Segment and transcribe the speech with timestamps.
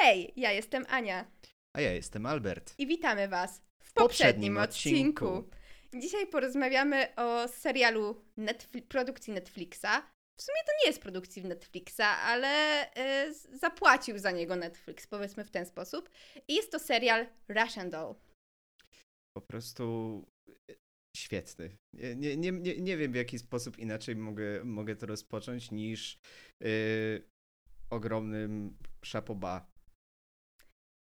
[0.00, 1.30] Hej, ja jestem Ania
[1.76, 2.74] A ja jestem Albert.
[2.78, 5.28] i witamy Was w poprzednim poprzednim, odcinku.
[5.28, 5.56] odcinku.
[6.00, 9.86] Dzisiaj porozmawiamy o serialu Netfli- produkcji Netflixa.
[10.40, 12.86] W sumie to nie jest produkcji Netflixa, ale
[13.32, 16.10] z- zapłacił za niego Netflix, powiedzmy w ten sposób.
[16.48, 18.14] I jest to serial Russian Doll.
[19.36, 20.24] Po prostu
[20.70, 20.74] e,
[21.16, 21.76] świetny.
[21.94, 26.18] Nie, nie, nie, nie, nie wiem w jaki sposób inaczej mogę, mogę to rozpocząć niż
[26.60, 27.22] yy,
[27.90, 29.73] ogromnym szapoba.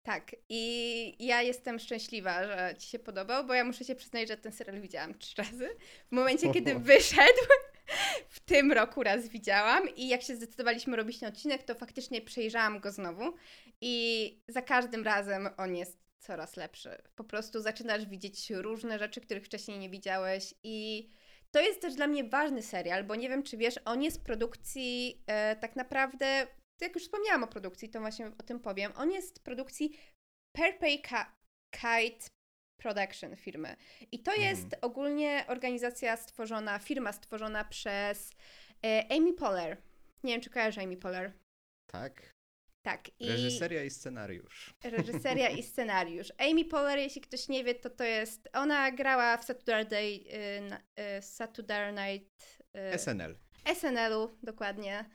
[0.08, 4.38] Tak, i ja jestem szczęśliwa, że Ci się podobał, bo ja muszę się przyznać, że
[4.38, 5.70] ten serial widziałam trzy razy.
[6.12, 7.40] W momencie, kiedy wyszedł,
[8.30, 12.80] w tym roku raz widziałam i jak się zdecydowaliśmy robić ten odcinek, to faktycznie przejrzałam
[12.80, 13.34] go znowu
[13.82, 16.90] i za każdym razem on jest coraz lepszy.
[17.16, 21.08] Po prostu zaczynasz widzieć różne rzeczy, których wcześniej nie widziałeś i
[21.52, 25.24] to jest też dla mnie ważny serial, bo nie wiem, czy wiesz, on jest produkcji
[25.28, 26.48] e, tak naprawdę,
[26.82, 29.98] jak już wspomniałam o produkcji, to właśnie o tym powiem, on jest produkcji
[30.56, 31.02] Perpay
[31.72, 32.28] Kite
[32.82, 33.76] Production firmy.
[34.12, 34.50] I to Mhm.
[34.50, 38.32] jest ogólnie organizacja stworzona, firma stworzona przez
[38.86, 39.78] e, Amy Poehler.
[40.24, 41.32] Nie wiem, czy kojarzy Amy Poehler.
[41.92, 42.34] Tak?
[42.86, 43.10] Tak.
[43.20, 44.74] I Reżyseria i scenariusz.
[44.98, 46.34] reżyseria i scenariusz.
[46.38, 48.50] Amy Poehler, jeśli ktoś nie wie, to to jest...
[48.54, 52.60] Ona grała w Saturday, y, y, Saturday Night...
[52.94, 53.36] y, SNL.
[53.76, 55.06] SNL-u, dokładnie.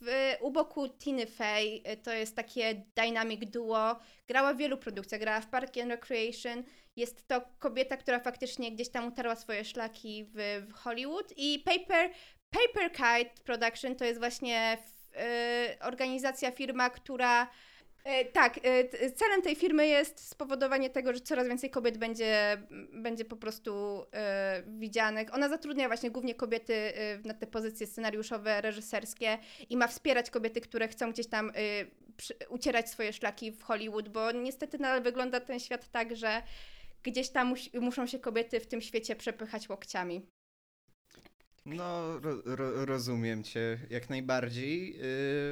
[0.00, 4.00] W, u boku Tiny Fey to jest takie dynamic duo.
[4.28, 6.64] Grała w wielu produkcjach, grała w Park and Recreation.
[6.96, 11.32] Jest to kobieta, która faktycznie gdzieś tam utarła swoje szlaki w, w Hollywood.
[11.36, 12.10] I Paper,
[12.50, 17.48] Paper Kite Production to jest właśnie f, y, organizacja, firma, która
[18.32, 23.36] Tak, e, celem tej firmy jest spowodowanie tego, że coraz więcej kobiet będzie, będzie po
[23.36, 25.34] prostu e, widzianych.
[25.34, 29.38] Ona zatrudnia właśnie głównie kobiety e, na te pozycje scenariuszowe, reżyserskie
[29.70, 31.52] i ma wspierać kobiety, które chcą gdzieś tam e,
[32.48, 36.42] ucierać swoje szlaki w Hollywood, bo niestety nadal wygląda ten świat tak, że
[37.02, 40.26] gdzieś tam musi, muszą się kobiety w tym świecie przepychać łokciami.
[41.74, 45.02] No, ro, ro, rozumiem cię jak najbardziej, yy,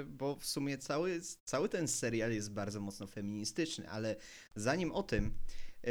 [0.08, 4.16] bo w sumie cały, cały ten serial jest bardzo mocno feministyczny, ale
[4.54, 5.38] zanim o tym,
[5.84, 5.90] yy,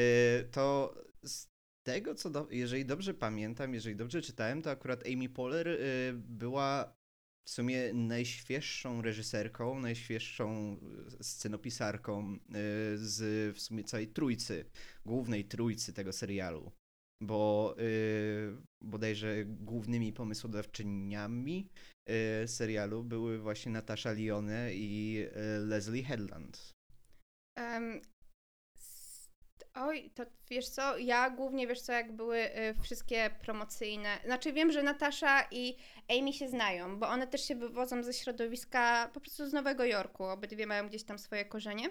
[0.52, 1.48] to z
[1.84, 5.78] tego, co do, jeżeli dobrze pamiętam, jeżeli dobrze czytałem, to akurat Amy Poehler yy,
[6.14, 6.98] była
[7.46, 12.40] w sumie najświeższą reżyserką, najświeższą yy, scenopisarką yy,
[12.98, 14.66] z w sumie całej trójcy,
[15.06, 16.72] głównej trójcy tego serialu
[17.22, 21.70] bo yy, bodajże głównymi pomysłodawczyniami
[22.08, 25.30] yy, serialu były właśnie Natasha Lyonne i yy,
[25.60, 26.72] Leslie Headland.
[28.78, 29.30] S-
[29.74, 34.18] oj, to wiesz co, ja głównie wiesz co, jak były y, wszystkie promocyjne.
[34.26, 35.78] Znaczy wiem, że Natasza i
[36.10, 40.24] Amy się znają, bo one też się wywodzą ze środowiska po prostu z Nowego Jorku.
[40.24, 41.90] Obydwie mają gdzieś tam swoje korzenie.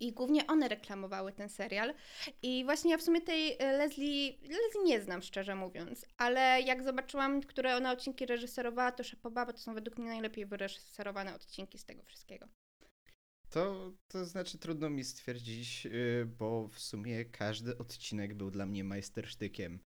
[0.00, 1.94] I głównie one reklamowały ten serial.
[2.42, 6.84] I właśnie ja w sumie tej y, Leslie, Leslie nie znam, szczerze mówiąc, ale jak
[6.84, 11.78] zobaczyłam, które ona odcinki reżyserowała, to szapoba, bo to są według mnie najlepiej wyreżyserowane odcinki
[11.78, 12.48] z tego wszystkiego.
[13.50, 18.84] To, to znaczy trudno mi stwierdzić, yy, bo w sumie każdy odcinek był dla mnie
[18.84, 19.80] majstersztykiem.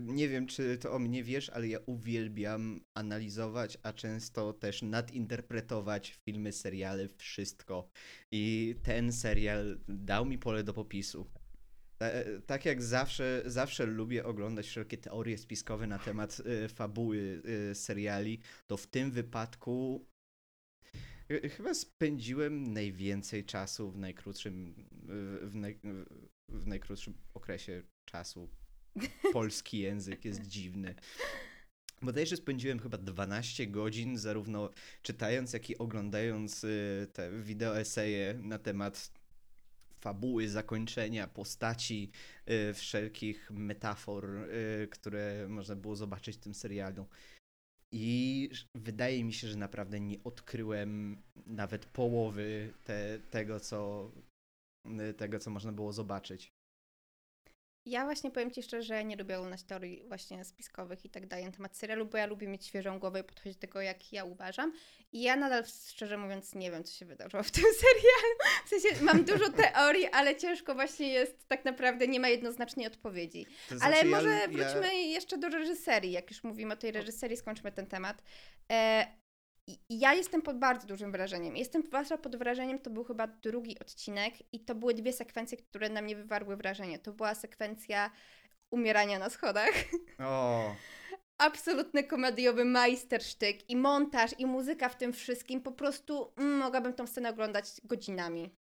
[0.00, 6.18] Nie wiem, czy to o mnie wiesz, ale ja uwielbiam analizować, a często też nadinterpretować
[6.24, 7.88] filmy, seriale, wszystko.
[8.30, 11.30] I ten serial dał mi pole do popisu.
[11.98, 12.10] Ta-
[12.46, 18.40] Tak jak zawsze, zawsze lubię oglądać wszelkie teorie spiskowe na temat y, fabuły y, seriali,
[18.66, 20.06] to w tym wypadku
[21.30, 24.74] y, chyba spędziłem najwięcej czasu w najkrótszym,
[25.42, 25.74] w,
[26.48, 28.48] w najkrótszym okresie czasu
[29.32, 30.94] polski język jest dziwny.
[32.02, 34.70] Bodajże spędziłem chyba 12 godzin zarówno
[35.02, 39.12] czytając, jak i oglądając y, te wideoeseje na temat
[40.00, 42.10] fabuły, zakończenia, postaci,
[42.50, 47.06] y, wszelkich metafor, y, które można było zobaczyć w tym serialu.
[47.92, 54.10] I wydaje mi się, że naprawdę nie odkryłem nawet połowy te, tego, co,
[55.16, 56.51] tego, co można było zobaczyć.
[57.86, 61.26] Ja właśnie powiem Ci szczerze, że ja nie lubię oglądać teorii właśnie spiskowych i tak
[61.26, 64.12] dalej na temat serialu, bo ja lubię mieć świeżą głowę i podchodzić do tego, jak
[64.12, 64.72] ja uważam.
[65.12, 68.58] I ja nadal, szczerze mówiąc, nie wiem, co się wydarzyło w tym serialu.
[68.66, 73.46] W sensie mam dużo teorii, ale ciężko właśnie jest, tak naprawdę nie ma jednoznacznej odpowiedzi.
[73.68, 76.92] To Ale znaczy, ja- może ja- wróćmy jeszcze do reżyserii, jak już mówimy o tej
[76.92, 78.22] reżyserii, skończmy ten temat.
[78.72, 79.06] E,
[79.66, 81.56] i- i ja jestem pod bardzo dużym wrażeniem.
[81.56, 85.88] Jestem zwłaszcza pod wrażeniem, to był chyba drugi odcinek i to były dwie sekwencje, które
[85.88, 86.98] na mnie wywarły wrażenie.
[86.98, 88.10] To była sekwencja
[88.70, 89.72] umierania na schodach.
[90.18, 90.74] O,
[91.38, 95.60] absolutny komediowy majstersztyk i montaż i muzyka w tym wszystkim.
[95.60, 98.54] Po prostu mm, mogłabym tą scenę oglądać godzinami.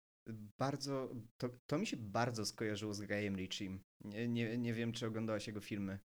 [0.58, 3.80] Bardzo, to, to mi się bardzo skojarzyło z Guyem Ritchiem.
[4.04, 5.98] Nie, nie, nie wiem, czy oglądałaś jego filmy,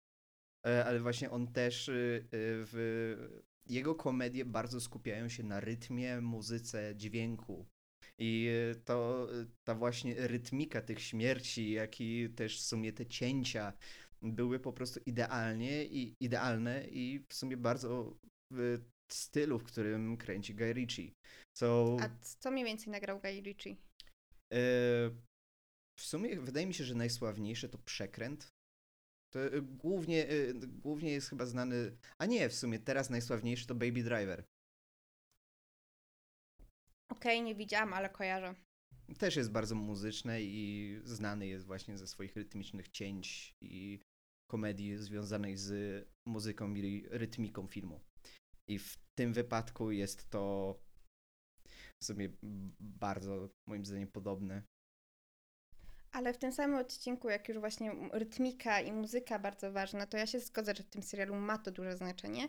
[0.66, 6.20] E, ale właśnie on też y, y, w jego komedie bardzo skupiają się na rytmie,
[6.20, 7.66] muzyce, dźwięku.
[8.18, 9.28] I y, to
[9.66, 13.72] ta właśnie rytmika tych śmierci, jak i też w sumie te cięcia
[14.22, 18.16] były po prostu idealnie i idealne i w sumie bardzo
[18.52, 18.78] w
[19.12, 21.12] stylu, w którym kręci Guy Ritchie.
[21.56, 22.08] So, A
[22.38, 23.76] co mniej więcej nagrał Guy Ritchie?
[24.52, 25.10] e,
[25.98, 28.48] w sumie wydaje mi się, że najsławniejsze to Przekręt.
[29.36, 31.96] To e, głównie, e, głównie jest chyba znany.
[32.18, 34.44] A nie, w sumie teraz najsławniejszy to Baby Driver.
[37.08, 38.54] Okej, nie widziałam, ale kojarzę.
[39.18, 44.00] Też jest bardzo muzyczne i znany jest właśnie ze swoich rytmicznych cięć i
[44.50, 48.00] komedii związanej z muzyką i rytmiką filmu.
[48.68, 50.74] I w tym wypadku jest to
[52.02, 52.28] w sumie
[52.80, 54.62] bardzo, moim zdaniem, podobne.
[56.12, 60.26] Ale w tym samym odcinku, jak już właśnie rytmika i muzyka bardzo ważna, to ja
[60.26, 62.48] się zgodzę, że w tym serialu ma to duże znaczenie.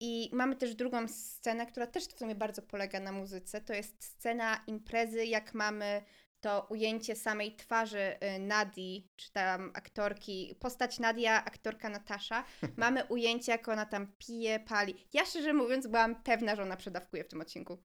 [0.00, 3.60] I mamy też drugą scenę, która też w sumie bardzo polega na muzyce.
[3.60, 6.02] To jest scena imprezy, jak mamy
[6.40, 7.98] to ujęcie samej twarzy
[8.36, 12.44] y, Nadii, czy tam aktorki, postać Nadia, aktorka Natasza.
[12.76, 14.94] Mamy ujęcie, jak ona tam pije, pali.
[15.12, 17.78] Ja szczerze mówiąc byłam pewna, że ona przedawkuje w tym odcinku.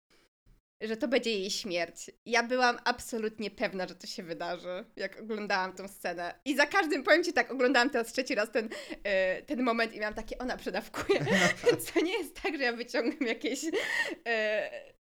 [0.81, 2.11] Że to będzie jej śmierć.
[2.25, 6.33] Ja byłam absolutnie pewna, że to się wydarzy, jak oglądałam tą scenę.
[6.45, 9.99] I za każdym, powiem Ci tak, oglądałam teraz trzeci raz ten, y, ten moment i
[9.99, 11.19] miałam takie, ona przedawkuje.
[11.65, 13.71] Więc to nie jest tak, że ja wyciągam jakieś, y,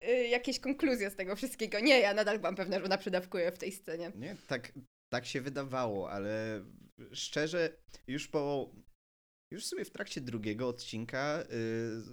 [0.08, 1.80] y, jakieś konkluzje z tego wszystkiego.
[1.80, 4.12] Nie, ja nadal byłam pewna, że ona przedawkuje w tej scenie.
[4.16, 4.72] Nie, tak,
[5.10, 6.62] tak się wydawało, ale
[7.12, 7.78] szczerze,
[8.08, 8.72] już po.
[9.56, 11.44] Już sobie w trakcie drugiego odcinka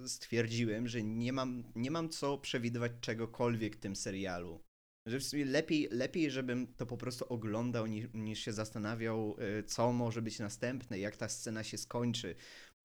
[0.05, 4.63] y, stwierdziłem, że nie mam, nie mam co przewidywać czegokolwiek w tym serialu.
[5.07, 9.63] Że w sumie lepiej, lepiej żebym to po prostu oglądał, niż, niż się zastanawiał, y,
[9.63, 12.35] co może być następne, jak ta scena się skończy.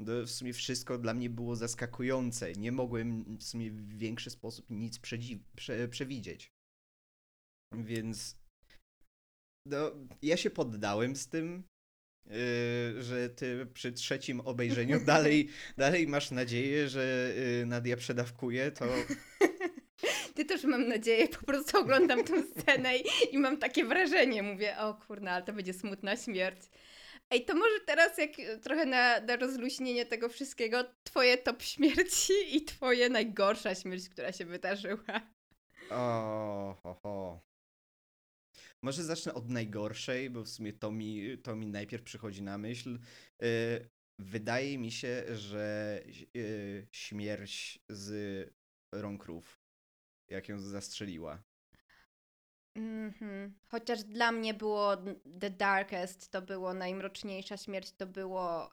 [0.07, 2.53] To w sumie wszystko dla mnie było zaskakujące.
[2.53, 6.53] Nie mogłem w sumie w większy sposób nic przedzi- prze, przewidzieć.
[7.75, 8.37] Więc
[9.67, 11.65] no, ja się poddałem z tym,
[12.99, 18.87] że ty przy trzecim obejrzeniu dalej, dalej masz nadzieję, że yy, Nadia przedawkuje, to
[20.35, 24.79] Ty też mam nadzieję, po prostu oglądam tę scenę i, i mam takie wrażenie, mówię,
[24.79, 26.61] o kurna, ale to będzie smutna śmierć.
[27.31, 28.31] Ej, to może teraz jak
[28.63, 34.45] trochę na, na rozluźnienie tego wszystkiego, twoje top śmierci i twoje najgorsza śmierć, która się
[34.45, 35.21] wydarzyła.
[35.91, 37.48] O, ho, ho.
[38.83, 42.99] Może zacznę od najgorszej, bo w sumie to mi, to mi najpierw przychodzi na myśl.
[43.41, 43.89] Yy,
[44.19, 46.03] wydaje mi się, że
[46.35, 48.51] yy, śmierć z
[48.95, 49.59] Ronkrów,
[50.31, 51.43] jak ją zastrzeliła.
[52.79, 53.55] Mhm.
[53.69, 54.97] Chociaż dla mnie było
[55.41, 58.71] The Darkest, to było najmroczniejsza śmierć, to było y,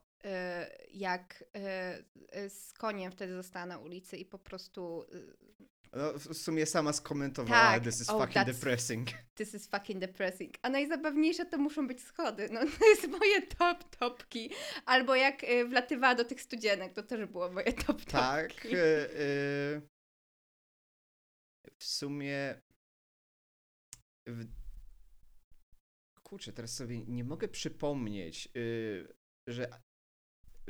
[0.93, 5.35] jak y, y, z koniem wtedy została na ulicy i po prostu y,
[5.95, 7.83] No, w sumie sama skomentowała, Tak.
[7.83, 9.09] this is Oh, fucking depressing.
[9.35, 10.55] this is fucking depressing.
[10.61, 12.49] A najzabawniejsze to muszą być schody.
[12.51, 14.49] No to jest moje top topki.
[14.85, 18.53] Albo jak y, wlatywała do tych studzienek, to też było moje top Tak.
[18.53, 18.67] topki.
[18.75, 19.81] y, y,
[21.77, 22.61] w sumie.
[24.27, 24.45] W...
[26.23, 29.15] Kurczę, teraz sobie nie mogę przypomnieć, y,
[29.47, 29.69] że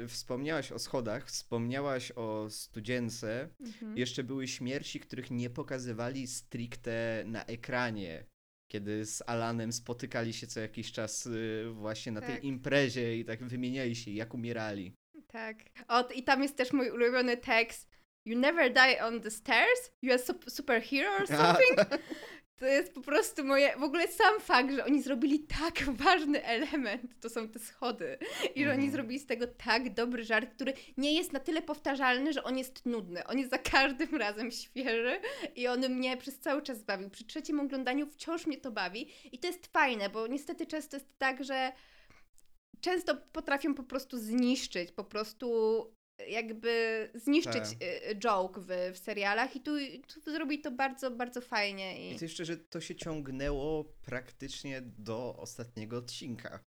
[0.07, 3.49] wspomniałaś o schodach, wspomniałaś o studzience.
[3.59, 3.97] Mhm.
[3.97, 8.25] Jeszcze były śmierci, których nie pokazywali stricte na ekranie.
[8.71, 12.29] Kiedy z Alanem spotykali się co jakiś czas y, właśnie na Tak.
[12.29, 14.93] tej imprezie i tak wymieniali się, jak umierali.
[15.27, 15.57] Tak.
[15.87, 17.95] O, i tam jest też mój ulubiony tekst.
[18.27, 19.91] You never die on the stairs?
[20.01, 21.79] You are sup- superhero or something?
[22.57, 27.19] To jest po prostu moje, w ogóle sam fakt, że oni zrobili tak ważny element,
[27.19, 28.17] to są te schody.
[28.55, 28.91] I że oni Mhm.
[28.91, 32.85] zrobili z tego tak dobry żart, który nie jest na tyle powtarzalny, że on jest
[32.85, 33.27] nudny.
[33.27, 35.19] On jest za każdym razem świeży
[35.55, 37.09] i on mnie przez cały czas bawił.
[37.09, 41.17] Przy trzecim oglądaniu wciąż mnie to bawi i to jest fajne, bo niestety często jest
[41.17, 41.71] tak, że
[42.81, 45.47] często potrafią po prostu zniszczyć, po prostu
[46.27, 47.81] jakby zniszczyć Tak.
[48.11, 49.71] y, joke w, w serialach i tu,
[50.13, 52.09] tu zrobili to bardzo, bardzo fajnie.
[52.09, 56.59] I I to jeszcze, że to się ciągnęło praktycznie do ostatniego odcinka.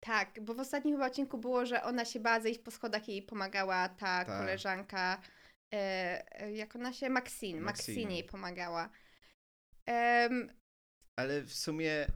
[0.00, 3.12] tak, bo w ostatnim chyba odcinku było, że ona się bała zejść po schodach i
[3.12, 4.38] jej pomagała ta Tak.
[4.40, 5.22] koleżanka,
[5.74, 7.94] e, e, jak ona się, Maxine, Maxine.
[7.96, 8.90] Maxine jej pomagała.
[9.86, 10.50] Em,
[11.18, 12.06] Ale w sumie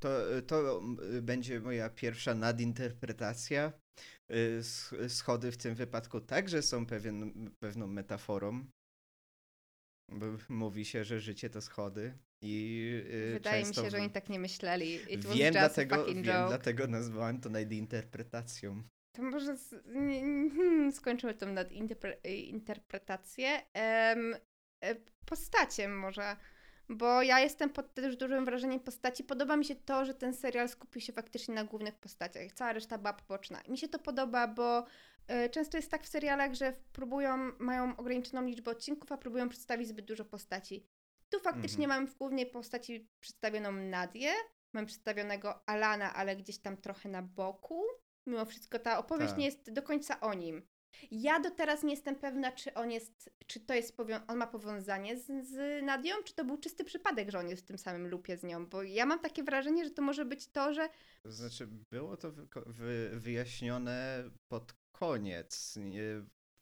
[0.00, 0.08] to,
[0.46, 0.80] to
[1.16, 3.72] y, będzie moja pierwsza nadinterpretacja.
[4.30, 8.66] Y, sch- schody w tym wypadku także są pewien, pewną metaforą.
[10.48, 14.38] Mówi się, że życie to schody i y, Wydaje mi się, że oni tak nie
[14.38, 14.94] myśleli.
[15.14, 16.48] It was wiem, dlatego, wiem joke.
[16.48, 18.82] dlatego nazwałem to nadinterpretacją.
[19.16, 23.62] To może z, hmm, skończymy tą nadinterpre- interpretację.
[23.74, 24.34] Em,
[24.84, 24.94] e,
[25.26, 26.36] postacie może,
[26.90, 29.24] bo ja jestem pod też dużym wrażeniem postaci.
[29.24, 32.52] Podoba mi się to, że ten serial skupił się faktycznie na głównych postaciach.
[32.52, 33.60] Cała reszta była poboczna.
[33.60, 34.84] I mi się to podoba, bo
[35.26, 39.88] e, często jest tak w serialach, że próbują, mają ograniczoną liczbę odcinków, a próbują przedstawić
[39.88, 40.86] zbyt dużo postaci.
[41.30, 42.00] Tu faktycznie Mhm.
[42.00, 44.32] mamy w głównej postaci przedstawioną Nadię,
[44.72, 47.84] mam przedstawionego Alana, ale gdzieś tam trochę na boku.
[48.26, 49.38] Mimo wszystko ta opowieść Tak.
[49.38, 50.62] nie jest do końca o nim.
[51.10, 53.96] Ja do teraz nie jestem pewna, czy on jest, czy to jest,
[54.28, 57.66] on ma powiązanie z, z Nadią, czy to był czysty przypadek, że on jest w
[57.66, 60.74] tym samym lupie z nią, bo ja mam takie wrażenie, że to może być to,
[60.74, 60.88] że
[61.22, 62.32] To znaczy, było to
[62.66, 66.02] wy, wyjaśnione pod koniec, nie,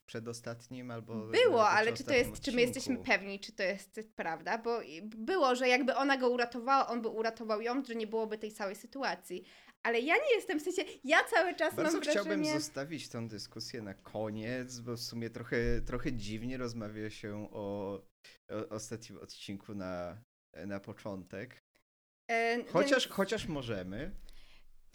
[0.09, 1.15] przedostatnim albo.
[1.15, 3.11] było, ale czy to jest, czy my jesteśmy odcinku.
[3.11, 7.61] pewni, czy to jest prawda, bo było, że jakby ona go uratowała, on by uratował
[7.61, 9.43] ją, że nie byłoby tej całej sytuacji.
[9.83, 12.59] Ale ja nie jestem, w sensie, ja cały czas Bardzo mam chciałbym wrażenie...
[12.59, 17.93] zostawić tę dyskusję na koniec, bo w sumie trochę, trochę dziwnie rozmawia się o,
[18.49, 20.23] o ostatnim odcinku na,
[20.65, 21.63] na początek.
[22.31, 24.11] e, Chociaż, więc- chociaż możemy.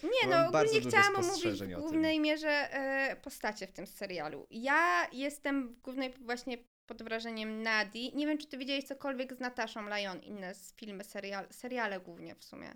[0.03, 4.47] Nie, no ogólnie chciałam omówić w głównej mierze e, postacie w tym serialu.
[4.49, 8.15] Ja jestem w głównej właśnie pod wrażeniem Nadi.
[8.15, 12.35] Nie wiem, czy ty widziałeś cokolwiek z Nataszą Lyon, inne z filmy, serial, seriale głównie
[12.35, 12.73] w sumie.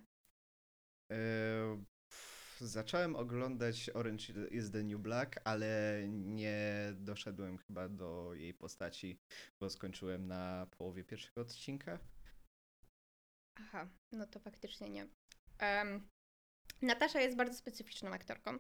[1.12, 1.18] E,
[2.62, 9.20] Zacząłem oglądać Orange is the New Black, ale nie doszedłem chyba do jej postaci,
[9.60, 12.00] bo skończyłem na połowie pierwszego odcinka.
[13.56, 15.08] Aha, no to faktycznie nie.
[15.60, 16.08] Em,
[16.82, 18.60] Natasza jest bardzo specyficzną aktorką.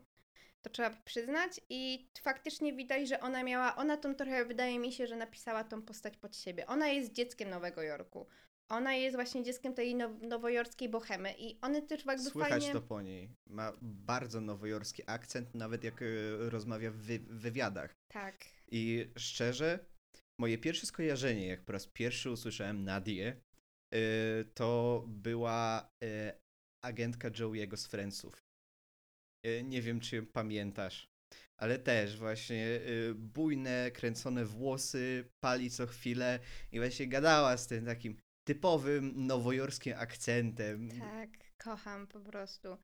[0.61, 5.07] To trzeba przyznać i faktycznie widać, że ona miała, ona tą trochę, wydaje mi się,
[5.07, 6.67] że napisała tą postać pod siebie.
[6.67, 8.27] Ona jest dzieckiem Nowego Jorku.
[8.71, 12.73] Ona jest właśnie dzieckiem tej now- nowojorskiej bohemy i one też jakby Słychać fajnie...
[12.73, 13.29] to po niej.
[13.49, 16.05] Ma bardzo nowojorski akcent, nawet jak e,
[16.49, 17.93] rozmawia w wy- wywiadach.
[18.11, 18.45] Tak.
[18.71, 19.85] I szczerze,
[20.39, 23.41] moje pierwsze skojarzenie, jak po raz pierwszy usłyszałem Nadię,
[23.95, 26.31] y, to była y,
[26.85, 28.39] agentka Joey'ego z Friendsów.
[29.63, 31.07] Nie wiem, czy pamiętasz,
[31.61, 32.81] ale też właśnie
[33.15, 36.39] bujne, kręcone włosy, pali co chwilę
[36.71, 38.17] i właśnie gadała z tym takim
[38.49, 40.89] typowym nowojorskim akcentem.
[40.99, 42.77] Tak, kocham po prostu.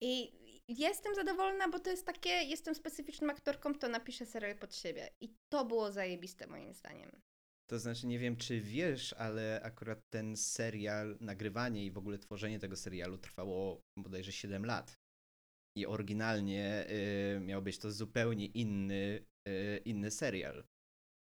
[0.00, 0.32] I
[0.68, 5.08] jestem zadowolona, bo to jest takie, jestem specyficzną aktorką, to napiszę serial pod siebie.
[5.20, 7.10] I to było zajebiste moim zdaniem.
[7.70, 12.58] To znaczy, nie wiem, czy wiesz, ale akurat ten serial, nagrywanie i w ogóle tworzenie
[12.58, 14.96] tego serialu trwało bodajże 7 lat.
[15.76, 16.86] I oryginalnie
[17.36, 20.64] y, miał być to zupełnie inny, y, inny serial.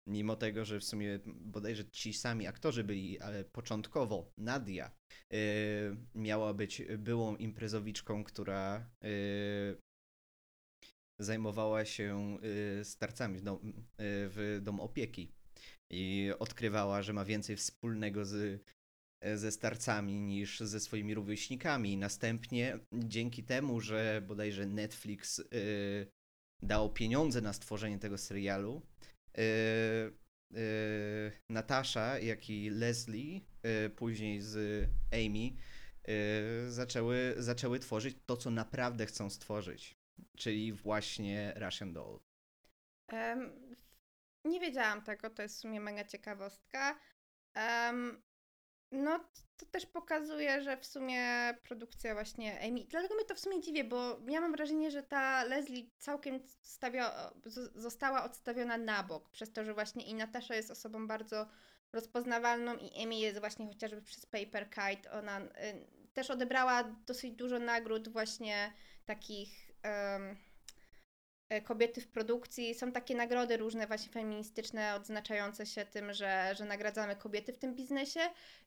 [0.07, 4.91] Mimo tego, że w sumie bodajże ci sami aktorzy byli, ale początkowo Nadia
[5.33, 5.37] y,
[6.15, 9.77] miała być byłą imprezowiczką, która y,
[11.19, 12.37] zajmowała się
[12.79, 15.31] y, starcami w, dom, y, w domu opieki
[15.91, 18.63] i odkrywała, że ma więcej wspólnego z,
[19.35, 21.97] ze starcami niż ze swoimi rówieśnikami.
[21.97, 26.07] Następnie dzięki temu, że bodajże Netflix y,
[26.61, 28.81] dał pieniądze na stworzenie tego serialu,
[31.49, 33.41] Natasza, jak i Leslie,
[33.85, 35.51] y, później z Amy,
[36.67, 39.97] y, zaczęły, zaczęły tworzyć to, co naprawdę chcą stworzyć.
[40.37, 42.19] Czyli właśnie Russian Doll.
[43.07, 43.75] Em,
[44.45, 46.99] nie wiedziałam tego, to jest w sumie mega ciekawostka.
[47.53, 48.21] Em,
[48.93, 49.19] no,
[49.57, 53.83] to też pokazuje, że w sumie produkcja właśnie Amy, dlatego mnie to w sumie dziwię,
[53.83, 56.39] bo ja mam wrażenie, że ta Leslie całkiem
[57.75, 61.47] została odstawiona na bok, przez to, że właśnie i Natasza jest osobą bardzo
[61.93, 65.49] rozpoznawalną i Amy jest właśnie chociażby przez Paper Kite, ona y,
[66.13, 68.73] też odebrała dosyć dużo nagród właśnie
[69.05, 70.19] takich e,
[71.63, 72.75] kobiety w produkcji.
[72.75, 77.75] Są takie nagrody różne właśnie feministyczne, odznaczające się tym, że, że nagradzamy kobiety w tym
[77.75, 78.19] biznesie,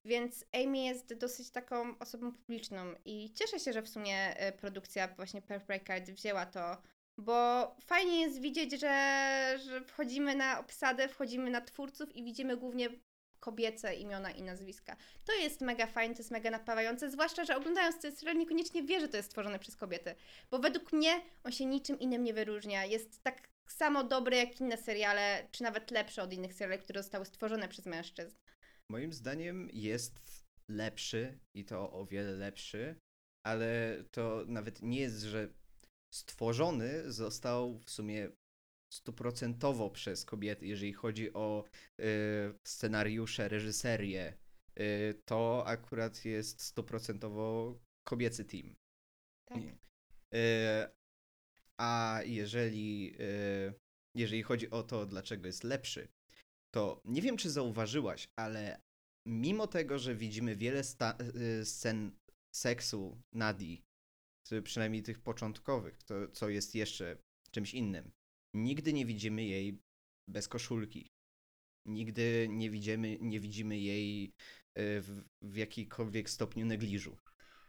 [0.04, 5.08] więc Amy jest dosyć taką osobą publiczną i cieszę się, że w sumie e, produkcja
[5.08, 6.76] właśnie Perfect wzięła to,
[7.18, 12.88] bo fajnie jest widzieć, że, że wchodzimy na obsadę, wchodzimy na twórców i widzimy głównie
[13.46, 14.96] kobiece imiona i nazwiska.
[15.24, 19.00] To jest mega fajne, to jest mega napawające, zwłaszcza, że oglądając ten serial niekoniecznie wie,
[19.00, 20.14] że to jest stworzone przez kobiety.
[20.50, 22.84] Bo według mnie on się niczym innym nie wyróżnia.
[22.84, 27.24] Jest tak samo dobry jak inne seriale, czy nawet lepszy od innych seriali, które zostały
[27.24, 28.36] stworzone przez mężczyzn.
[28.90, 30.20] Moim zdaniem jest
[30.68, 32.96] lepszy i to o wiele lepszy,
[33.46, 35.48] ale to nawet nie jest, że
[36.14, 38.30] stworzony został w sumie
[38.96, 41.64] stuprocentowo przez kobiety, jeżeli chodzi o
[42.00, 42.04] y,
[42.64, 44.34] scenariusze, reżyserię,
[44.80, 48.76] y, to akurat jest stuprocentowo kobiecy team.
[49.48, 49.58] Tak.
[49.58, 50.96] Y,
[51.80, 53.74] a jeżeli, y,
[54.14, 56.08] jeżeli chodzi o to, dlaczego jest lepszy,
[56.74, 58.80] to nie wiem, czy zauważyłaś, ale
[59.26, 62.16] mimo tego, że widzimy wiele y, scen
[62.54, 63.82] seksu Nadi,
[64.64, 67.16] przynajmniej tych początkowych, to, co jest jeszcze
[67.50, 68.10] czymś innym,
[68.56, 69.78] nigdy nie widzimy jej
[70.28, 71.10] bez koszulki.
[71.86, 74.30] Nigdy nie widzimy, nie widzimy jej y,
[74.76, 77.16] w, w jakikolwiek stopniu negliżu.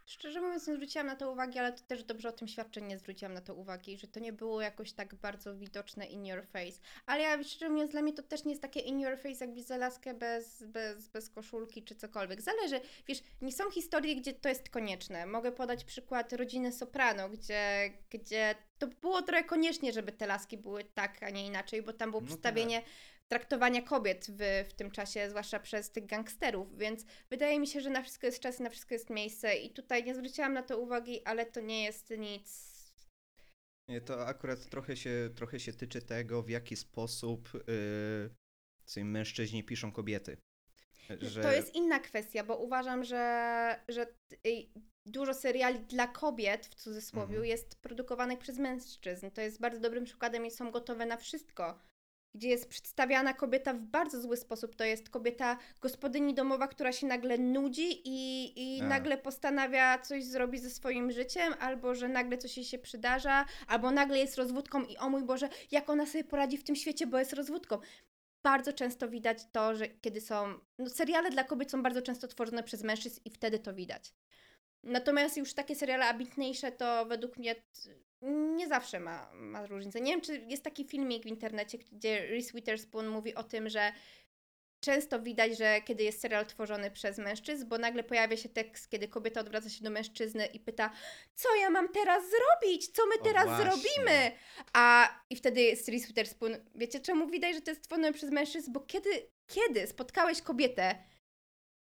[0.08, 2.98] Szczerze mówiąc, nie zwróciłam na to uwagi, ale to też dobrze o tym świadczy, nie
[2.98, 6.80] zwróciłam na to uwagi, że to nie było jakoś tak bardzo widoczne in your face.
[7.06, 9.54] Ale ja szczerze mówiąc, dla mnie to też nie jest takie in your face, jak
[9.54, 12.40] widzę laskę bez, bez, bez koszulki czy cokolwiek.
[12.42, 15.26] Zależy, wiesz, nie są historie, gdzie to jest konieczne.
[15.26, 20.84] Mogę podać przykład rodziny Soprano, gdzie, gdzie to było trochę koniecznie, żeby te laski były
[20.84, 22.82] tak, a nie inaczej, bo tam było No przedstawienie
[23.28, 27.90] traktowania kobiet w, w tym czasie, zwłaszcza przez tych gangsterów, więc wydaje mi się, że
[27.90, 31.24] na wszystko jest czas, na wszystko jest miejsce i tutaj nie zwróciłam na to uwagi,
[31.24, 32.78] ale to nie jest nic...
[33.88, 37.48] Nie, To akurat trochę się, trochę się tyczy tego, w jaki sposób
[38.96, 40.36] yy, mężczyźni piszą kobiety.
[41.20, 41.42] Że...
[41.42, 44.06] To jest inna kwestia, bo uważam, że, że
[45.06, 47.44] dużo seriali dla kobiet, w cudzysłowie, Mhm.
[47.44, 49.30] jest produkowanych przez mężczyzn.
[49.30, 51.78] To jest bardzo dobrym przykładem i są gotowe na wszystko.
[52.38, 54.76] Gdzie jest przedstawiana kobieta w bardzo zły sposób.
[54.76, 58.84] To jest kobieta gospodyni domowa, która się nagle nudzi i, i A.
[58.84, 63.90] nagle postanawia coś zrobić ze swoim życiem, albo że nagle coś jej się przydarza, albo
[63.90, 67.18] nagle jest rozwódką i o mój Boże, jak ona sobie poradzi w tym świecie, bo
[67.18, 67.78] jest rozwódką
[68.42, 70.54] bardzo często widać to, że kiedy są.
[70.78, 74.14] No, seriale dla kobiet są bardzo często tworzone przez mężczyzn i wtedy to widać.
[74.82, 77.54] Natomiast już takie seriale ambitniejsze to według mnie
[78.56, 80.00] nie zawsze ma, ma różnicę.
[80.00, 83.92] Nie wiem, czy jest taki filmik w internecie, gdzie Reese Witherspoon mówi o tym, że
[84.80, 89.08] często widać, że kiedy jest serial tworzony przez mężczyzn, bo nagle pojawia się tekst, kiedy
[89.08, 90.90] kobieta odwraca się do mężczyzny i pyta,
[91.34, 92.88] co ja mam teraz zrobić?
[92.88, 94.32] Co my teraz zrobimy?
[94.72, 96.56] A i wtedy jest Reese Witherspoon.
[96.74, 98.72] Wiecie, czemu widać, że to jest tworzone przez mężczyzn?
[98.72, 99.10] Bo kiedy,
[99.46, 100.98] kiedy spotkałeś kobietę,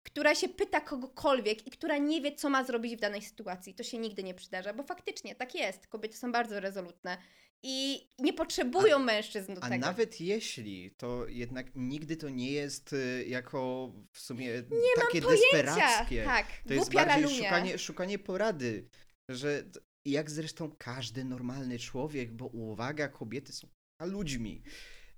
[0.05, 3.83] która się pyta kogokolwiek i która nie wie, co ma zrobić w danej sytuacji, to
[3.83, 5.87] się nigdy nie przydarza, bo faktycznie tak jest.
[5.87, 7.17] Kobiety są bardzo rezolutne
[7.63, 9.85] i nie potrzebują mężczyzn do A tego.
[9.85, 15.29] nawet jeśli, to jednak nigdy to nie jest y, jako w sumie nie takie mam
[15.29, 15.47] pojęcia.
[15.63, 16.23] desperackie.
[16.23, 17.43] Tak, To jest bardziej lalunia.
[17.43, 18.89] szukanie, szukanie porady,
[19.29, 19.63] że
[20.05, 23.67] jak zresztą każdy normalny człowiek, bo uwaga, kobiety są
[24.01, 24.63] ludźmi.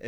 [0.01, 0.07] E,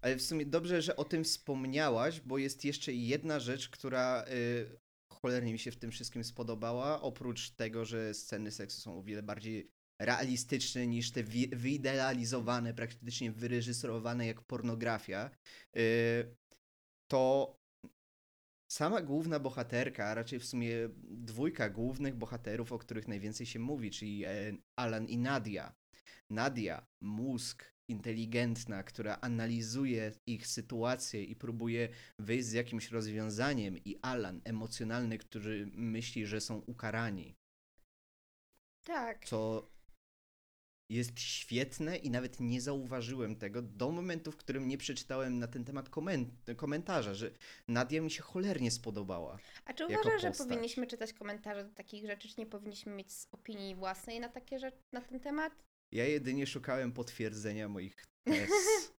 [0.00, 4.32] ale w sumie dobrze, że o tym wspomniałaś, bo jest jeszcze jedna rzecz, która e,
[5.12, 9.22] cholernie mi się w tym wszystkim spodobała, oprócz tego, że sceny seksu są o wiele
[9.22, 15.30] bardziej realistyczne niż te wi- wyidealizowane, praktycznie wyreżyserowane jak pornografia,
[15.76, 15.80] e,
[17.10, 17.56] to
[18.72, 23.90] sama główna bohaterka, a raczej w sumie dwójka głównych bohaterów, o których najwięcej się mówi,
[23.90, 25.74] czyli e, Alan i Nadia.
[26.30, 34.40] Nadia, mózg, inteligentna, która analizuje ich sytuację i próbuje wyjść z jakimś rozwiązaniem, i Alan,
[34.44, 37.34] emocjonalny, który myśli, że są ukarani.
[38.84, 39.24] Tak.
[39.24, 39.70] Co
[40.90, 45.64] jest świetne i nawet nie zauważyłem tego do momentu, w którym nie przeczytałem na ten
[45.64, 47.30] temat koment- komentarza, że
[47.68, 49.38] Nadia mi się cholernie spodobała.
[49.64, 53.74] A czy uważasz, że powinniśmy czytać komentarze do takich rzeczy, czy nie powinniśmy mieć opinii
[53.74, 55.67] własnej na takie rzeczy, na ten temat?
[55.92, 58.50] Ja jedynie szukałem potwierdzenia moich tez.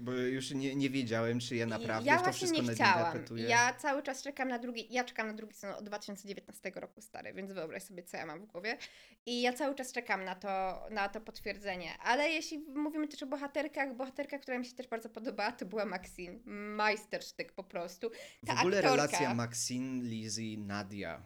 [0.00, 3.18] Bo już nie, nie wiedziałem, czy ja naprawdę ja to wszystko nie chciałam.
[3.36, 7.32] Ja cały czas czekam na drugi, ja czekam na drugi sezon od 2019 roku stary,
[7.32, 8.78] więc wyobraź sobie, co ja mam w głowie.
[9.26, 11.98] I ja cały czas czekam na to, na to potwierdzenie.
[11.98, 15.84] Ale jeśli mówimy też o bohaterkach, bohaterka, która mi się też bardzo podobała, to była
[15.84, 16.38] Maxine.
[16.76, 18.10] Majstersztyk po prostu.
[18.42, 18.96] W Ta ogóle aktorka.
[18.96, 21.22] relacja Maxine, Lizzie, Nadia.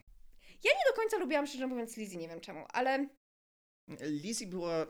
[0.65, 3.09] Nie do końca lubiłam, szczerze mówiąc, Lizzie, nie wiem czemu, ale
[4.01, 4.87] Lizzie była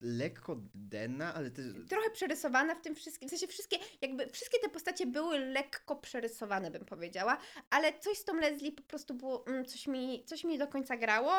[0.00, 1.64] lekko denna, ale też...
[1.88, 3.28] trochę przerysowana w tym wszystkim.
[3.28, 7.38] W sensie wszystkie, jakby wszystkie te postacie były lekko przerysowane, bym powiedziała,
[7.70, 10.96] ale coś z tą Leslie po prostu było, mm, coś, mi, coś mi do końca
[10.96, 11.32] grało.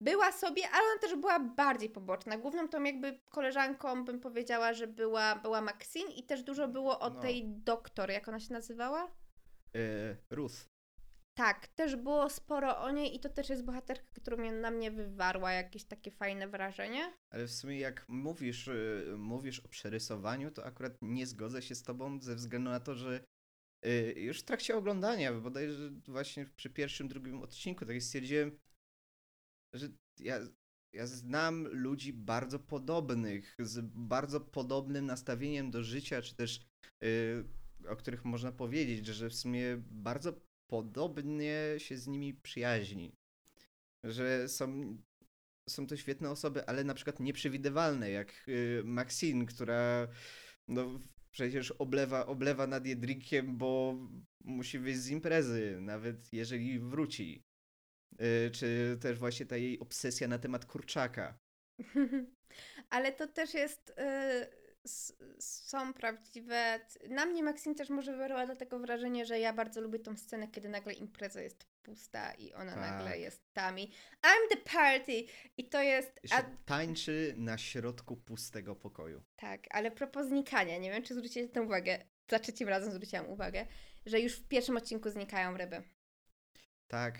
[0.00, 2.38] Była sobie, ale ona też była bardziej poboczna.
[2.38, 7.10] Główną tą jakby koleżanką bym powiedziała, że była, była Maxine i też dużo było o
[7.10, 7.20] No.
[7.20, 9.16] tej doktor, jak ona się nazywała?
[9.74, 10.71] E, Ruth.
[11.34, 15.52] Tak, też było sporo o niej i to też jest bohaterka, która na mnie wywarła
[15.52, 17.12] jakieś takie fajne wrażenie.
[17.30, 21.82] Ale w sumie jak mówisz, y, mówisz o przerysowaniu, to akurat nie zgodzę się z
[21.82, 23.24] tobą ze względu na to, że
[23.86, 28.58] y, już w trakcie oglądania, bodajże właśnie przy pierwszym, drugim odcinku, tak stwierdziłem,
[29.74, 30.40] że ja
[30.94, 36.66] ja znam ludzi bardzo podobnych, z bardzo podobnym nastawieniem do życia, czy też
[37.04, 37.44] y,
[37.88, 40.32] o których można powiedzieć, że w sumie bardzo
[40.72, 43.16] podobnie się z nimi przyjaźni.
[44.04, 44.96] Że są,
[45.68, 50.08] są to świetne osoby, ale na przykład nieprzewidywalne, jak y, Maxine, która
[50.68, 53.96] no, przecież oblewa, oblewa nad Jedrikiem, bo
[54.44, 57.44] musi wyjść z imprezy, nawet jeżeli wróci.
[58.12, 61.38] Y, czy też właśnie ta jej obsesja na temat kurczaka.
[62.90, 63.92] Ale to też jest.
[65.38, 66.80] Są prawdziwe.
[67.08, 70.68] Na mnie Maxine też może wywarła dlatego wrażenie, że ja bardzo lubię tą scenę, kiedy
[70.68, 72.80] nagle impreza jest pusta i ona tak.
[72.80, 73.92] nagle jest tami.
[74.22, 75.24] I'm the party!
[75.56, 76.20] I to jest.
[76.30, 76.42] A...
[76.64, 79.22] Tańczy na środku pustego pokoju.
[79.36, 82.04] Tak, ale propos znikania, nie wiem, czy zwrócicie tę uwagę.
[82.30, 83.66] Za trzecim razem zwróciłam uwagę,
[84.06, 85.82] że już w pierwszym odcinku znikają ryby.
[86.88, 87.18] Tak,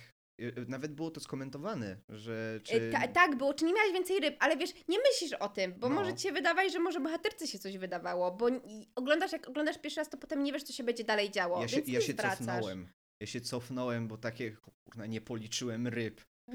[0.68, 2.90] nawet było to skomentowane, że y, czy...
[2.92, 5.88] Ta, tak było, czy nie miałeś więcej ryb, ale wiesz, nie myślisz o tym, bo
[5.88, 5.94] no.
[5.94, 8.48] może ci się wydawać, że może bohaterce się coś wydawało, bo
[8.94, 11.68] oglądasz, jak oglądasz pierwszy raz, to potem nie wiesz, co się będzie dalej działo, ja
[11.68, 12.88] się, więc ja się cofnąłem.
[13.20, 16.20] Ja się cofnąłem, bo takie, kurna, nie policzyłem ryb.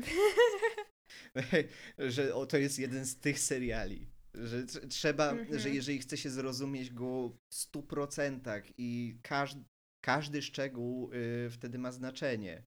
[1.97, 4.07] że o, to jest jeden z tych seriali.
[4.33, 5.59] Że trzeba, mm -hmm.
[5.59, 9.63] że jeżeli chce się zrozumieć go w stu procentach i każdy,
[10.01, 12.63] każdy szczegół y, wtedy ma znaczenie.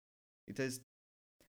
[0.49, 0.90] I to jest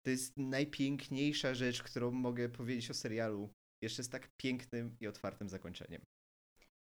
[0.06, 3.50] to jest najpiękniejsza rzecz, którą mogę powiedzieć o serialu.
[3.82, 6.02] Jeszcze z tak pięknym i otwartym zakończeniem.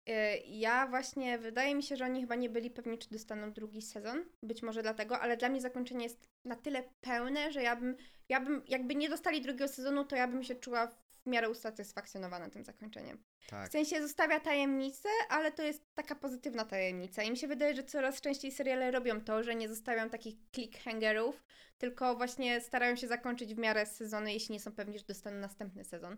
[0.07, 3.83] E, ja właśnie, wydaje mi się, że oni chyba nie byli pewni, czy dostaną drugi
[3.83, 4.25] sezon.
[4.43, 7.97] Być może dlatego, ale dla mnie zakończenie jest na tyle pełne, że ja bym,
[8.29, 12.51] ja bym jakby nie dostali drugiego sezonu, to ja bym się czuła w miarę usatysfakcjonowana
[12.51, 13.25] tym zakończeniem.
[13.47, 13.69] Tak.
[13.69, 17.23] W sensie zostawia tajemnicę, ale to jest taka pozytywna tajemnica.
[17.23, 21.45] I mi się wydaje, że coraz częściej seriale robią to, że nie zostawiam takich clickhangerów,
[21.79, 25.85] tylko właśnie starają się zakończyć w miarę sezony, jeśli nie są pewni, że dostaną następny
[25.85, 26.17] sezon.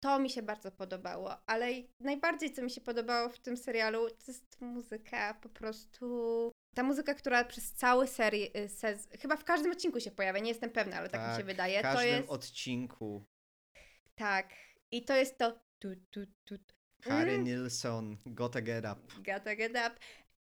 [0.00, 1.66] To mi się bardzo podobało, ale
[2.00, 6.50] najbardziej co mi się podobało w tym serialu, to jest muzyka po prostu.
[6.74, 10.70] Ta muzyka, która przez cały serię, y, chyba w każdym odcinku się pojawia, nie jestem
[10.70, 11.78] pewna, ale tak, tak mi się tak, wydaje.
[11.78, 12.30] W każdym to jest...
[12.30, 13.24] odcinku.
[14.20, 14.48] Tak.
[14.90, 15.60] I to jest to.
[15.78, 16.54] Tu, tu, tu.
[17.02, 17.44] Harry mm.
[17.44, 19.22] Nilsson, Gotta Get Up.
[19.22, 19.98] Gotta Get Up.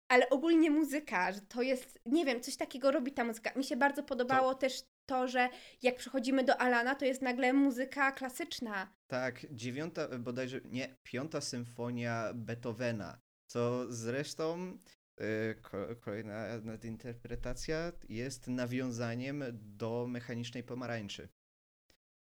[0.08, 3.52] Ale ogólnie muzyka, że to jest, nie wiem, coś takiego robi ta muzyka.
[3.56, 4.60] Mi się bardzo podobało to...
[4.60, 5.48] też to, że
[5.82, 8.92] jak przechodzimy do Alana, to jest nagle muzyka klasyczna.
[9.06, 14.78] Tak, dziewiąta, bodajże, nie, piąta symfonia Beethovena, co zresztą
[15.20, 21.28] yy, kolejna nadinterpretacja jest nawiązaniem do Mechanicznej Pomarańczy.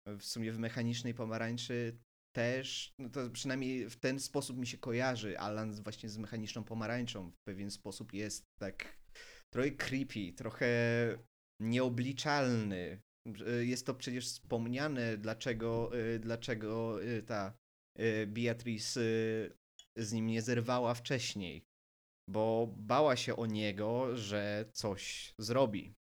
[0.07, 1.99] W sumie w Mechanicznej Pomarańczy
[2.33, 7.31] też, no to przynajmniej w ten sposób mi się kojarzy Alan właśnie z Mechaniczną Pomarańczą.
[7.31, 8.99] W pewien sposób jest tak
[9.51, 10.69] trochę creepy, trochę
[11.61, 13.03] nieobliczalny.
[13.61, 17.53] Jest to przecież wspomniane, dlaczego, y, dlaczego y, ta
[18.01, 19.01] y, Beatrice
[19.97, 21.65] z nim nie zerwała wcześniej.
[22.29, 25.95] Bo bała się o niego, że coś zrobi.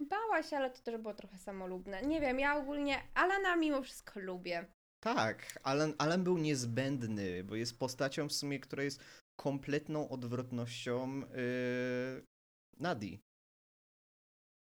[0.00, 2.02] Bała się, ale to też było trochę samolubne.
[2.02, 4.66] Nie wiem, ja ogólnie Alana mimo wszystko lubię.
[5.00, 9.00] Tak, Alan, Alan był niezbędny, bo jest postacią w sumie, która jest
[9.36, 12.26] kompletną odwrotnością yy,
[12.76, 13.20] Nadi.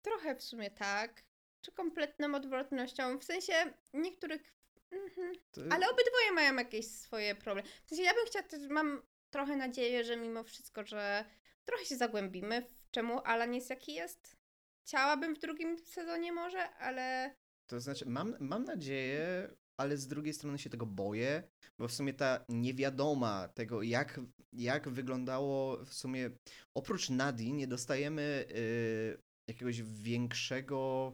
[0.03, 1.23] Trochę w sumie tak.
[1.61, 3.19] Czy kompletną odwrotnością?
[3.19, 3.53] W sensie
[3.95, 4.55] niektórych.
[4.91, 5.33] Mhm.
[5.51, 5.61] To...
[5.71, 7.69] Ale obydwoje mają jakieś swoje problemy.
[7.85, 11.25] W sensie ja bym chciała, też mam trochę nadzieję, że mimo wszystko, że
[11.65, 14.42] trochę się zagłębimy w czemu Alan jest jaki jest.
[14.87, 17.35] Chciałabym w drugim sezonie może, ale.
[17.67, 21.43] To znaczy, mam, mam nadzieję, ale z drugiej strony się tego boję,
[21.79, 24.21] bo w sumie ta niewiadoma tego, jak,
[24.53, 26.31] jak wyglądało w sumie,
[26.75, 31.13] oprócz Nadi nie dostajemy y, jakiegoś większego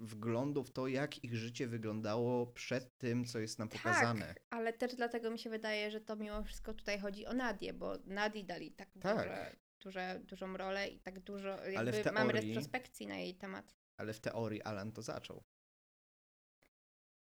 [0.00, 4.34] wglądu w to, jak ich życie wyglądało przed tym, co jest nam tak, pokazane.
[4.50, 7.92] ale też dlatego mi się wydaje, że to mimo wszystko tutaj chodzi o Nadię, bo
[8.04, 9.16] Nadi dali tak, tak.
[9.16, 13.74] Duże, duże, dużą rolę i tak dużo, jakby teorii, mamy retrospekcji na jej temat.
[13.96, 15.42] Ale w teorii Alan to zaczął.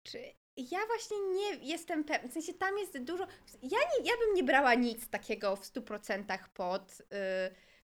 [0.03, 0.19] Czy
[0.57, 3.27] ja właśnie nie jestem pewna, w sensie tam jest dużo,
[3.63, 6.99] ja, nie, ja bym nie brała nic takiego w 100% pod...
[6.99, 7.17] Yy,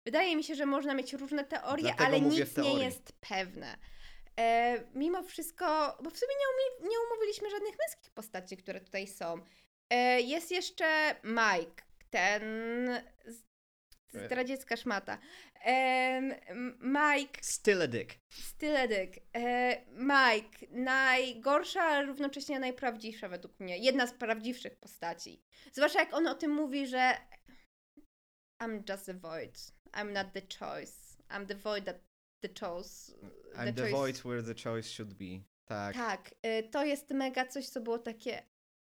[0.04, 3.76] wydaje mi się, że można mieć różne teorie, Dlatego ale nic nie jest pewne.
[4.38, 9.40] E, mimo wszystko, bo w sumie nie, nie umówiliśmy żadnych męskich postaci, które tutaj są.
[9.90, 12.42] E, jest jeszcze Mike, ten
[14.26, 15.18] Zdradziecka szmata.
[16.80, 17.40] Mike.
[17.42, 18.18] Still a dick.
[18.30, 19.18] Still a dick.
[19.36, 20.66] E, Mike.
[20.70, 23.78] Najgorsza, ale równocześnie najprawdziwsza według mnie.
[23.78, 25.42] Jedna z prawdziwszych postaci.
[25.72, 27.16] Zwłaszcza jak on o tym mówi, że
[28.62, 29.72] I'm just a void.
[29.92, 30.92] I'm not the choice.
[31.30, 31.96] I'm the void that
[32.40, 33.12] the chose.
[33.54, 35.40] I'm the, the void where the choice should be.
[35.64, 35.94] Tak.
[35.94, 38.42] Tak, y, to jest mega coś, co było takie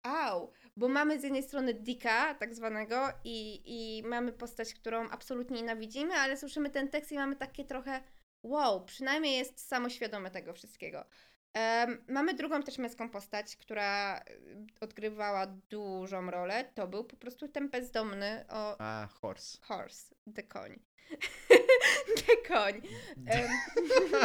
[0.06, 5.58] au, bo mamy z jednej strony Dicka, tak zwanego, i, i mamy postać, którą absolutnie
[5.62, 8.02] nienawidzimy, ale słyszymy ten tekst i mamy takie trochę
[8.44, 11.06] wow, przynajmniej jest samoświadomy tego wszystkiego.
[11.54, 16.66] Em, mamy drugą też męską postać, która y, odgrywała dużą rolę.
[16.74, 19.58] To był po prostu ten bezdomny o A, horse.
[19.62, 20.80] horse, the koń.
[22.28, 22.82] the koń.
[23.28, 23.50] Em,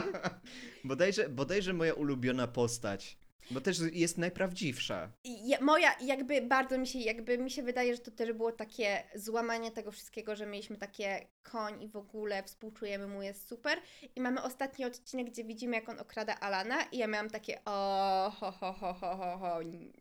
[0.85, 3.19] bodajże, bodajże moja ulubiona postać.
[3.51, 5.13] Bo też jest najprawdziwsza.
[5.25, 9.03] Ja- moja, jakby bardzo mi się, jakby mi się wydaje, że to też było takie
[9.15, 13.79] złamanie tego wszystkiego, że mieliśmy takie koń i w ogóle współczujemy mu, jest super.
[14.17, 18.33] I mamy ostatni odcinek, gdzie widzimy, jak on okrada Alana i ja miałam takie o
[18.41, 19.61] ho ho ho ho ho ho.
[19.63, 19.93] Mm,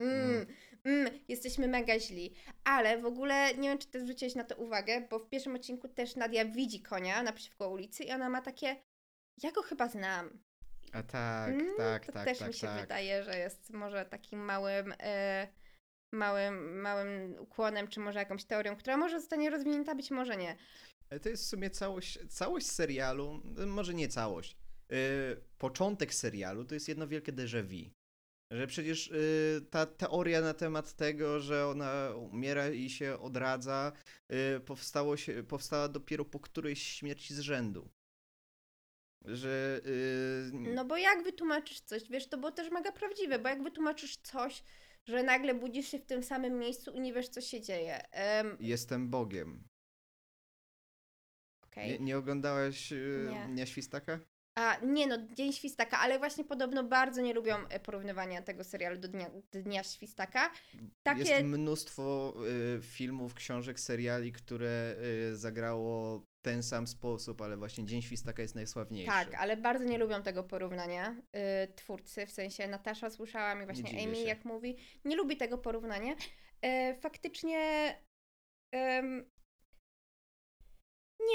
[0.00, 0.46] Mm.
[0.84, 2.34] mm, jesteśmy mega źli.
[2.64, 5.88] Ale w ogóle nie wiem, czy ty zwróciłeś na to uwagę, bo w pierwszym odcinku
[5.88, 8.76] też Nadia widzi konia naprzeciwko ulicy i ona ma takie
[9.42, 10.38] ja go chyba znam.
[10.92, 12.80] A tak, Mm, tak, to tak, też tak, mi się tak.
[12.80, 15.48] wydaje, że jest może takim małym, e,
[16.12, 20.56] małym, małym ukłonem, czy może jakąś teorią, która może zostanie rozwinięta, być może nie.
[21.10, 24.56] Ale To jest w sumie całość, całość serialu, no, może nie całość.
[24.90, 24.96] Yy,
[25.58, 27.90] początek serialu to jest jedno wielkie déjà vu.
[28.50, 33.92] Że przecież yy, ta teoria na temat tego, że ona umiera i się odradza,
[34.28, 37.88] yy, powstało się, powstała dopiero po którejś śmierci z rzędu.
[39.24, 39.80] Że.
[40.52, 44.16] Yy, No bo jak wytłumaczysz coś, wiesz, to było też mega prawdziwe, bo jak wytłumaczysz
[44.16, 44.62] coś,
[45.06, 48.12] że nagle budzisz się w tym samym miejscu i nie wiesz, co się dzieje.
[48.12, 49.64] Em, Jestem Bogiem.
[51.64, 51.90] okej.
[51.90, 53.46] Nie, nie oglądałeś yy, Nie.
[53.48, 54.20] Dnia Świstaka?
[54.58, 58.98] A nie no, Dzień Świstaka, ale właśnie podobno bardzo nie lubią e, porównywania tego serialu
[58.98, 60.50] do Dnia, dnia Świstaka.
[61.02, 61.22] Takie...
[61.22, 62.34] Jest mnóstwo
[62.76, 64.96] y, filmów, książek, seriali, które
[65.32, 69.12] y, zagrało ten sam sposób, ale właśnie Dzień Świstaka jest najsławniejszy.
[69.12, 71.16] Tak, ale bardzo nie lubią tego porównania
[71.66, 74.22] y, twórcy, w sensie Natasza słyszałam i właśnie Amy się.
[74.22, 76.14] jak mówi, nie lubi tego porównania.
[76.62, 77.94] E, faktycznie
[78.74, 79.30] em,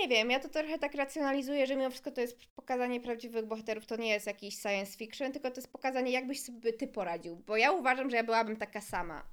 [0.02, 3.86] nie wiem, ja to trochę tak racjonalizuję, że mimo wszystko to jest pokazanie prawdziwych bohaterów,
[3.86, 7.58] to nie jest jakiś science fiction, tylko to jest pokazanie jakbyś sobie ty poradził, bo
[7.58, 9.24] ja uważam, że ja byłabym taka sama.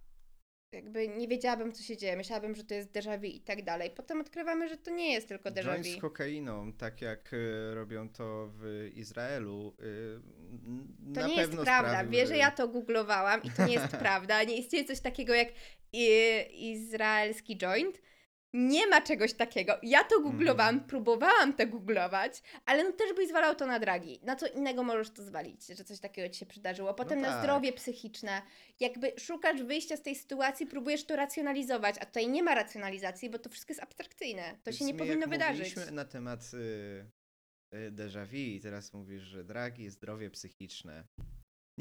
[0.72, 2.16] Jakby nie wiedziałabym, co się dzieje.
[2.16, 3.90] Myślałabym, że to jest déjà vu i tak dalej.
[3.90, 5.92] Potem odkrywamy, że to nie jest tylko déjà Joint vu.
[5.92, 11.88] z kokainą, tak jak y, robią to w Izraelu, y, To nie jest prawda.
[11.90, 14.42] sprawił, Wie, że ja to googlowałam i to nie jest prawda.
[14.42, 15.48] Nie istnieje coś takiego jak
[15.92, 16.08] i,
[16.72, 18.00] izraelski joint.
[18.52, 19.78] Nie ma czegoś takiego.
[19.82, 20.88] Ja to googlowałam, Mhm.
[20.88, 24.20] próbowałam to googlować, ale no też byś zwalał to na dragi.
[24.22, 26.94] Na co innego możesz to zwalić, że coś takiego ci się przydarzyło.
[26.94, 27.42] Potem na tak.
[27.42, 28.42] zdrowie psychiczne.
[28.80, 33.38] Jakby szukasz wyjścia z tej sytuacji, próbujesz to racjonalizować, a tutaj nie ma racjonalizacji, bo
[33.38, 34.56] to wszystko jest abstrakcyjne.
[34.64, 35.58] To W się nie powinno jak wydarzyć.
[35.60, 41.04] Mówiliśmy na temat y, y, déjà vu i teraz mówisz, że dragi, zdrowie psychiczne.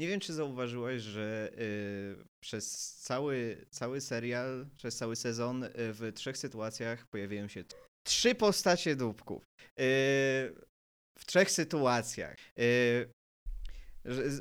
[0.00, 6.12] Nie wiem, czy zauważyłeś, że y, przez cały, cały serial, przez cały sezon y, w
[6.14, 7.64] trzech sytuacjach pojawiają się
[8.06, 9.42] trzy postacie dupków.
[9.62, 9.82] Y,
[11.18, 12.36] w trzech sytuacjach.
[12.58, 13.12] Y,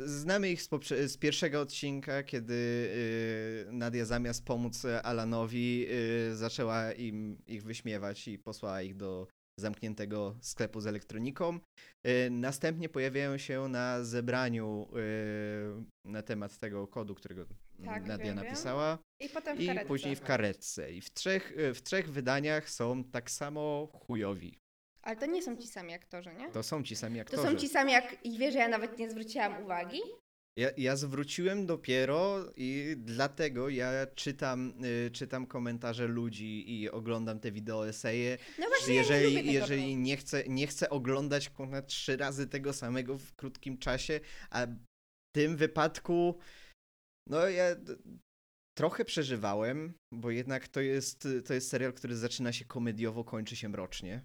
[0.06, 0.70] Znamy ich z,
[1.12, 8.40] z pierwszego odcinka, kiedy y, Nadia zamiast pomóc Alanowi y, zaczęła im ich wyśmiewać i
[8.40, 9.28] posłała ich do
[9.60, 11.60] zamkniętego sklepu z elektroniką.
[12.08, 17.46] Y, następnie pojawiają się na zebraniu y, na temat tego kodu, którego
[17.86, 19.88] Tak, Nadia wiem, napisała I potem w i karetce.
[19.88, 20.92] później w karetce.
[20.92, 24.60] I w trzech, y, w trzech wydaniach są tak samo chujowi.
[25.02, 26.52] Ale to nie są ci sami aktorzy, nie?
[26.52, 27.44] To są ci sami To aktorzy.
[27.44, 28.26] są ci sami jak...
[28.26, 30.02] I wiesz, że ja nawet nie zwróciłam uwagi?
[30.58, 37.52] Ja, ja zwróciłem dopiero i dlatego ja czytam, y, czytam komentarze ludzi i oglądam te
[37.52, 38.38] wideo eseje.
[38.60, 42.18] No właśnie, ja nie lubię jeżeli tego jeżeli nie, chcę, nie chcę oglądać ponad trzy
[42.18, 44.76] razy tego samego w krótkim czasie, a w
[45.36, 46.38] tym wypadku
[47.30, 47.96] no ja d-
[48.78, 53.70] trochę przeżywałem, bo jednak to jest, to jest serial, który zaczyna się komediowo, kończy się
[53.70, 54.22] mrocznie.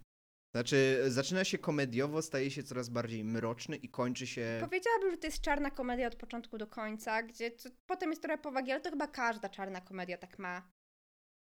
[0.54, 4.58] Znaczy, zaczyna się komediowo, staje się coraz bardziej mroczny i kończy się...
[4.60, 8.38] Powiedziałabym, że to jest czarna komedia od początku do końca, gdzie to, potem jest trochę
[8.38, 10.72] powagi, ale to chyba każda czarna komedia tak ma.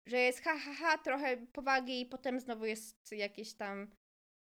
[0.07, 3.91] Że jest ha, ha, ha, trochę powagi i potem znowu jest jakieś tam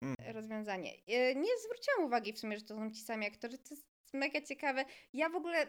[0.02, 0.16] Mm.
[0.34, 0.92] rozwiązanie.
[1.08, 4.40] E, Nie zwróciłam uwagi w sumie, że to są ci sami aktorzy, to jest mega
[4.40, 4.84] ciekawe.
[5.12, 5.66] Ja w ogóle...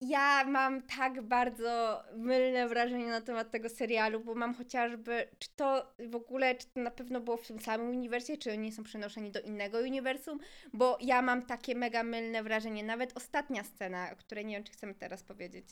[0.00, 5.94] Ja mam tak bardzo mylne wrażenie na temat tego serialu, bo mam chociażby, czy to
[6.08, 9.30] w ogóle, czy to na pewno było w tym samym uniwersie, czy oni są przenoszeni
[9.30, 10.38] do innego uniwersum,
[10.72, 12.84] bo ja mam takie mega mylne wrażenie.
[12.84, 15.66] Nawet ostatnia scena, o której nie wiem, czy chcemy teraz powiedzieć.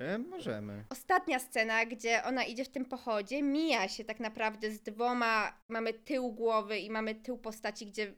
[0.00, 0.84] E, możemy.
[0.90, 5.92] Ostatnia scena, gdzie ona idzie w tym pochodzie, mija się tak naprawdę z dwoma, mamy
[5.92, 8.14] tył głowy i mamy tył postaci, gdzie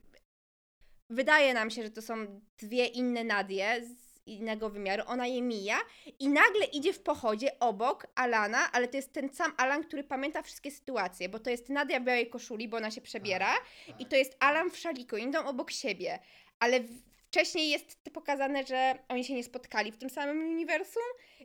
[1.10, 3.82] wydaje nam się, że to są dwie inne Nadie
[4.24, 5.78] z innego wymiaru, ona je mija
[6.18, 10.42] i nagle idzie w pochodzie obok Alana, ale to jest ten sam Alan, który pamięta
[10.42, 13.52] wszystkie sytuacje, bo to jest Nadia w białej koszuli, bo ona się przebiera
[13.98, 16.18] i to jest Alan w szaliku, idą obok siebie,
[16.58, 16.80] ale
[17.28, 21.02] wcześniej jest pokazane, że oni się nie spotkali w tym samym uniwersum.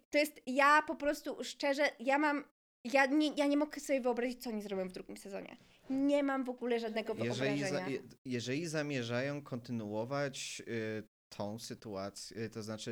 [0.10, 2.44] To jest, ja po prostu szczerze, ja mam,
[2.84, 5.58] ja nie, ja nie mogę sobie wyobrazić, co oni zrobią w drugim sezonie.
[5.90, 8.00] Nie mam w ogóle żadnego Jeżeli, za, wyobrażenia.
[8.26, 11.04] jeżeli zamierzają kontynuować y,
[11.38, 12.92] tą sytuację, to znaczy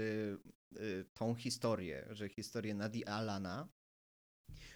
[0.78, 3.68] y, tą historię, że historię Nadi Alana,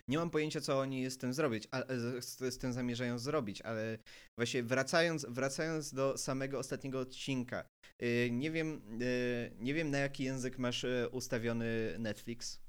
[0.08, 3.97] nie mam pojęcia, co oni z tym zrobić, a, z, z- tym zamierzają zrobić, ale
[4.38, 7.63] właśnie wracając, wracając do samego ostatniego odcinka,
[8.01, 12.60] y, nie wiem, y, nie wiem na jaki język masz ustawiony Netflix,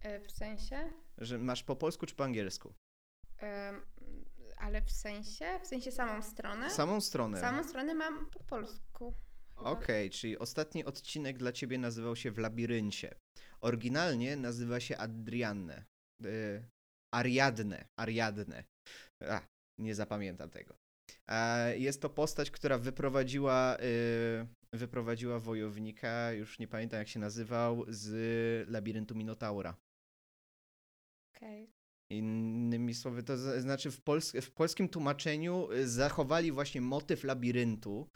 [0.00, 0.90] E, W sensie?
[1.18, 2.74] że masz po polsku czy po angielsku?
[3.38, 3.82] Em,
[4.56, 5.60] ale w sensie?
[5.62, 6.70] W sensie samą stronę?
[6.70, 7.40] Samą stronę.
[7.40, 9.14] Samą stronę mam po polsku.
[9.56, 13.14] Okej, czyli ostatni odcinek dla ciebie nazywał się W labiryncie.
[13.60, 15.84] Oryginalnie nazywa się Adrianne.
[16.24, 16.64] Y,
[17.14, 17.88] Ariadne.
[18.00, 18.64] Ariadne.
[19.20, 19.40] A,
[19.78, 20.74] nie zapamiętam tego.
[21.76, 28.70] Jest to postać, która wyprowadziła, y, wyprowadziła wojownika, już nie pamiętam jak się nazywał, z
[28.70, 29.76] labiryntu Minotaura.
[31.36, 31.70] Okej.
[32.10, 38.08] Innymi słowy, to znaczy w, pols- w polskim tłumaczeniu y, zachowali właśnie motyw labiryntu,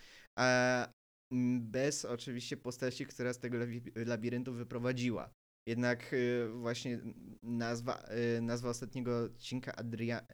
[1.61, 5.31] bez oczywiście postaci, która z tego labi- labiryntu wyprowadziła.
[5.69, 7.01] Jednak y, właśnie
[7.43, 10.27] nazwa, y, nazwa ostatniego odcinka Adria-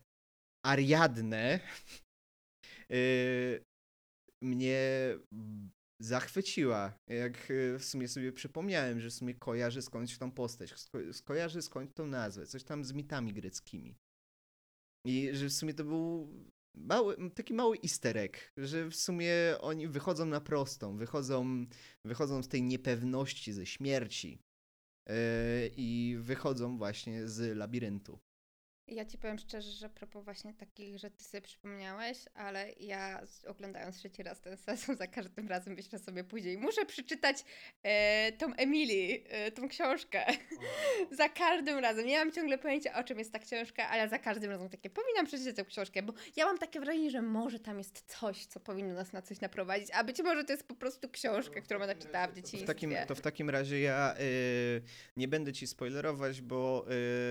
[0.66, 1.60] Ariadne
[2.92, 3.62] y,
[4.42, 4.78] mnie
[6.02, 6.98] zachwyciła.
[7.10, 11.92] Jak w sumie sobie przypomniałem, że w sumie kojarzy skądś tą postać, sko- skojarzy skądś
[11.92, 13.96] tą nazwę, coś tam z mitami greckimi.
[15.06, 16.28] I że w sumie to był
[16.74, 21.66] mały, taki mały easter egg, że w sumie oni wychodzą na prostą, wychodzą,
[22.04, 24.38] wychodzą z tej niepewności, ze śmierci
[25.06, 25.14] yy,
[25.76, 28.18] i wychodzą właśnie z labiryntu.
[28.88, 33.22] Ja ci powiem szczerze, że a propos właśnie takich, że ty sobie przypomniałeś, ale ja
[33.46, 37.44] oglądając trzeci raz ten sezon, za każdym razem myślę sobie później, muszę przeczytać
[37.82, 40.24] e, tą Emily, e, tą książkę.
[41.18, 42.06] za każdym razem.
[42.06, 45.26] Nie mam ciągle pojęcia, o czym jest ta książka, ale za każdym razem takie, powinnam
[45.26, 48.94] przeczytać tę książkę, bo ja mam takie wrażenie, że może tam jest coś, co powinno
[48.94, 52.28] nas na coś naprowadzić, a być może to jest po prostu książka, którą ona czytała
[52.28, 52.66] w W dzieciństwie.
[52.66, 54.82] takim, to w takim razie ja y,
[55.16, 56.86] nie będę ci spoilerować, bo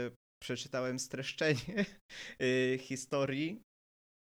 [0.08, 1.86] y, przeczytałem streszczenie
[2.42, 3.62] y, historii.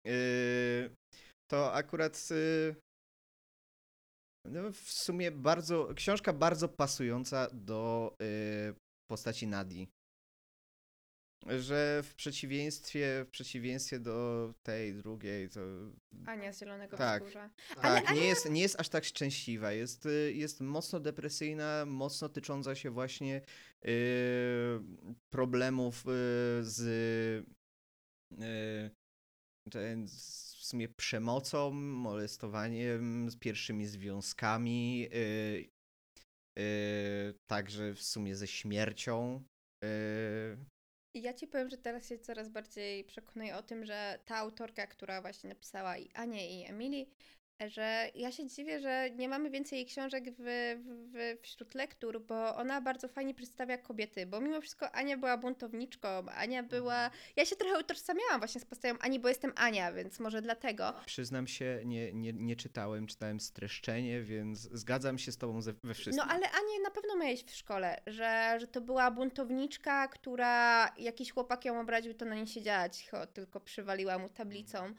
[0.07, 0.89] Y,
[1.51, 2.75] to akurat y,
[4.45, 8.15] no w sumie bardzo, książka bardzo pasująca do
[9.09, 9.87] postaci Nadi.
[11.59, 15.59] Że w przeciwieństwie, w przeciwieństwie do tej drugiej, to
[16.25, 17.23] Ania z Zielonego Tak.
[17.23, 17.49] Wzgórza.
[17.75, 19.71] tak, Ale nie, jest, nie jest aż tak szczęśliwa.
[19.71, 23.41] Jest, y, jest mocno depresyjna, mocno tycząca się właśnie
[23.85, 23.89] y,
[25.33, 26.05] problemów y,
[26.63, 26.79] z,
[28.41, 28.91] y,
[29.71, 35.69] ten- z w sumie przemocą, molestowaniem, z pierwszymi związkami, y,
[37.49, 39.43] także w sumie ze śmiercią.
[41.13, 45.21] Ja ci powiem, że teraz się coraz bardziej przekonuję o tym, że ta autorka, która
[45.21, 47.05] właśnie napisała i Anię i Emily,
[47.65, 50.75] że ja się dziwię, że nie mamy więcej jej książek w,
[51.13, 56.07] w, wśród lektur, bo ona bardzo fajnie przedstawia kobiety, bo mimo wszystko Ania była buntowniczką,
[56.35, 57.11] Ania była...
[57.35, 60.93] Ja się trochę utożsamiałam właśnie z postacią Ani, bo jestem Ania, więc może dlatego.
[61.05, 66.25] Przyznam się, nie, nie, nie czytałem, czytałem streszczenie, więc zgadzam się z tobą we wszystkim.
[66.27, 71.31] No ale Anię na pewno miałeś w szkole, że, że to była buntowniczka, która jakiś
[71.31, 74.93] chłopak ją obraził, to na nie siedziała cicho, tylko przywaliła mu tablicą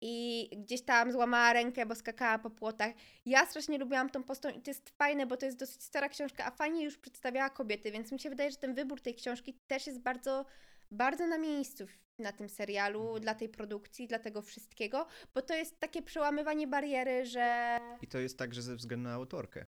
[0.00, 2.92] i gdzieś tam złamała rękę, bo skakała po płotach.
[3.26, 6.44] Ja strasznie lubiłam tą postać i to jest fajne, bo to jest dosyć stara książka,
[6.44, 9.86] a fajnie już przedstawiała kobiety, więc mi się wydaje, że ten wybór tej książki też
[9.86, 10.44] jest bardzo,
[10.90, 11.86] bardzo na miejscu
[12.18, 17.26] na tym serialu, dla tej produkcji, dla tego wszystkiego, bo to jest takie przełamywanie bariery,
[17.26, 19.66] że I to jest także ze względu na autorkę.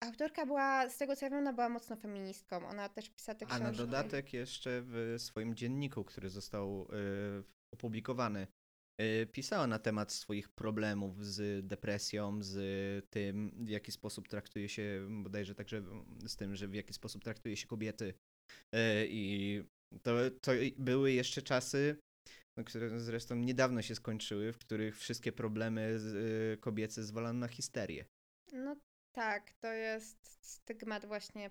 [0.00, 2.68] Autorka była, z tego co ja wiem, ona była mocno feministką.
[2.68, 3.64] Ona też pisała te A książki.
[3.64, 6.88] na dodatek jeszcze w swoim dzienniku, który został
[7.40, 8.46] y, opublikowany,
[9.32, 12.56] pisała na temat swoich problemów z depresją, z
[13.10, 15.82] tym, w jaki sposób traktuje się, bodajże także
[16.26, 18.14] z tym, że w jaki sposób traktuje się kobiety.
[18.74, 19.62] Y, I
[20.02, 21.96] to, to były jeszcze czasy,
[22.56, 25.98] no, które zresztą niedawno się skończyły, w których wszystkie problemy
[26.54, 28.04] y, kobiece zwalano na histerię.
[28.52, 28.76] No
[29.12, 31.50] tak, to jest stygmat właśnie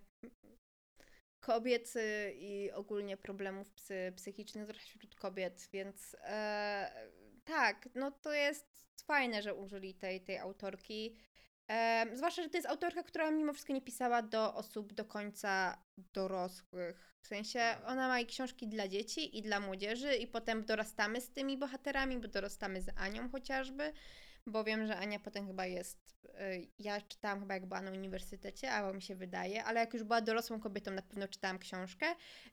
[1.44, 7.12] kobiecy i ogólnie problemów psy, psychicznych, wśród kobiet, więc e,
[7.44, 8.68] Tak, no to jest
[9.06, 11.18] fajne, że użyli tej, tej autorki.
[11.68, 15.84] Em, zwłaszcza, że to jest autorka, która mimo wszystko nie pisała do osób do końca
[15.98, 17.16] dorosłych.
[17.22, 21.30] W sensie ona ma i książki dla dzieci i dla młodzieży, i potem dorastamy z
[21.32, 23.94] tymi bohaterami, bo dorastamy z Anią chociażby,
[24.48, 26.00] bo wiem, że Ania potem chyba jest.
[26.26, 30.04] y, Ja czytałam chyba jak była na uniwersytecie, albo mi się wydaje, ale jak już
[30.04, 32.06] była dorosłą kobietą, na pewno czytałam książkę,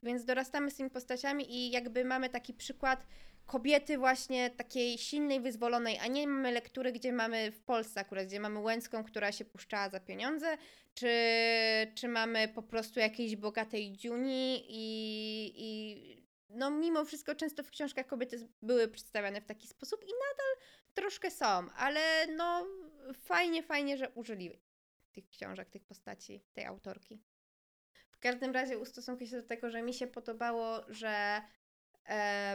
[0.02, 3.06] więc dorastamy z tymi postaciami i jakby mamy taki przykład
[3.48, 8.40] kobiety właśnie takiej silnej, wyzwolonej, a nie mamy lektury, gdzie mamy w Polsce akurat, gdzie
[8.40, 10.58] mamy Łęcką, która się puszczała za pieniądze,
[10.94, 11.12] czy,
[11.94, 18.06] czy mamy po prostu jakiejś bogatej dziuni i, i no mimo wszystko często w książkach
[18.06, 22.66] kobiety były przedstawiane w taki sposób i nadal troszkę są, ale no
[23.14, 24.60] fajnie, fajnie, że użyli
[25.12, 27.20] tych książek, tych postaci, tej autorki.
[28.10, 31.42] W każdym razie ustosunkuję się do tego, że mi się podobało, że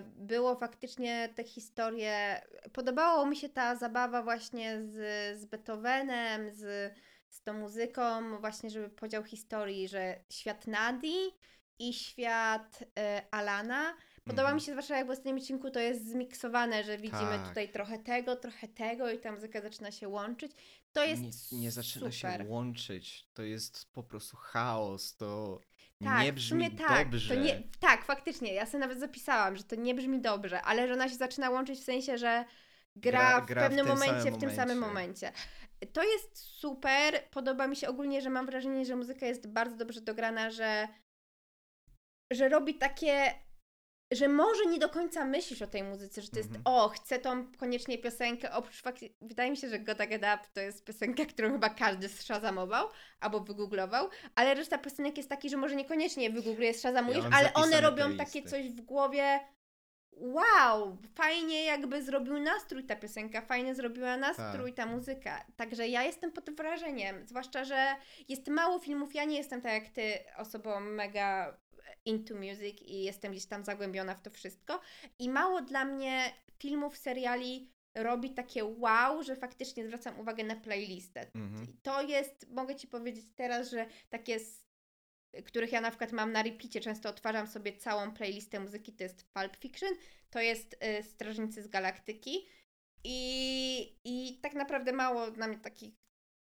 [0.02, 2.42] było faktycznie te historie.
[2.74, 4.94] Podobało mi się ta zabawa właśnie z,
[5.40, 6.94] z Beethovenem, z,
[7.30, 11.16] z tą muzyką, właśnie, żeby podział historii, że świat Nadi
[11.80, 13.94] i świat e, Alana.
[14.26, 14.56] Podoba Mhm.
[14.56, 17.48] mi się zwłaszcza jak w ostatnim odcinku to jest zmiksowane, że widzimy Tak.
[17.48, 20.52] tutaj trochę tego, trochę tego i ta muzyka zaczyna się łączyć.
[20.94, 22.42] To jest nie, nie zaczyna super.
[22.42, 23.28] się łączyć.
[23.34, 25.16] To jest po prostu chaos.
[25.16, 25.60] To
[26.04, 27.38] Tak, nie w brzmi tak, dobrze.
[27.38, 31.10] Nie, tak, faktycznie, ja sobie nawet zapisałam, że to nie brzmi dobrze, ale że ona
[31.10, 32.46] się zaczyna łączyć w sensie, że
[32.96, 35.28] gra, Gra- w gra w pewnym tym momencie, w tym samym momencie.
[35.28, 35.32] momencie.
[35.94, 40.02] To jest super, podoba mi się ogólnie, że mam wrażenie, że muzyka jest bardzo dobrze
[40.02, 40.88] dograna, że,
[42.32, 43.32] że robi takie,
[44.16, 46.64] że może nie do końca myślisz o tej muzyce, że to jest, Mhm.
[46.66, 50.62] o, chcę tą koniecznie piosenkę, oprócz faktu, wydaje mi się, że Gotta Get Up to
[50.62, 52.88] jest piosenka, którą chyba każdy szazamował
[53.20, 57.82] albo wygooglował, ale reszta piosenek jest taki, że może niekoniecznie wygooglujesz, szazamujesz, mam ale one
[57.82, 59.40] robią takie coś w głowie,
[60.12, 65.46] wow, fajnie jakby zrobił nastrój ta piosenka, fajnie zrobiła nastrój ta muzyka.
[65.56, 67.96] Także ja jestem pod wrażeniem, zwłaszcza, że
[68.30, 71.58] jest mało filmów, ja nie jestem tak jak ty osobą mega
[72.06, 74.82] into music i jestem gdzieś tam zagłębiona w to wszystko
[75.20, 81.32] i mało dla mnie filmów, seriali robi takie wow, że faktycznie zwracam uwagę na playlistę.
[81.36, 81.78] Mhm.
[81.84, 84.64] To jest, mogę Ci powiedzieć teraz, że takie, z,
[85.46, 89.34] których ja na przykład mam na repeacie, często odtwarzam sobie całą playlistę muzyki, to jest
[89.34, 89.94] Pulp Fiction,
[90.30, 92.48] to jest y, Strażnicy z Galaktyki
[93.04, 95.94] i, i tak naprawdę mało na mnie takich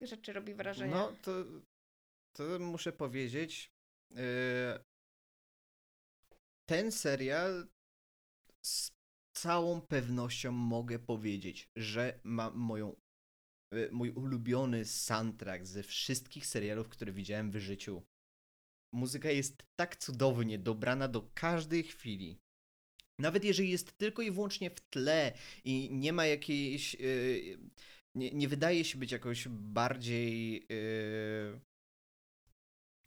[0.00, 0.94] rzeczy robi wrażenie.
[0.94, 1.32] No to,
[2.32, 3.72] to muszę powiedzieć.
[4.10, 4.18] yy,
[6.68, 7.68] ten serial
[8.62, 8.90] z
[9.36, 12.96] całą pewnością mogę powiedzieć, że ma moją,
[13.72, 18.02] yy, mój ulubiony soundtrack ze wszystkich serialów, które widziałem w życiu.
[18.94, 22.38] Muzyka jest tak cudownie dobrana do każdej chwili.
[23.20, 25.32] Nawet jeżeli jest tylko i wyłącznie w tle
[25.64, 26.94] i nie ma jakiejś.
[26.94, 27.58] yy,
[28.14, 30.66] nie, nie wydaje się być jakoś bardziej.
[30.68, 31.67] Yy,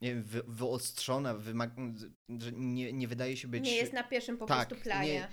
[0.01, 1.35] wy, wyostrzona,
[2.39, 3.63] że nie, nie wydaje się być.
[3.63, 5.13] nie jest na pierwszym po tak, prostu planie.
[5.13, 5.27] nie-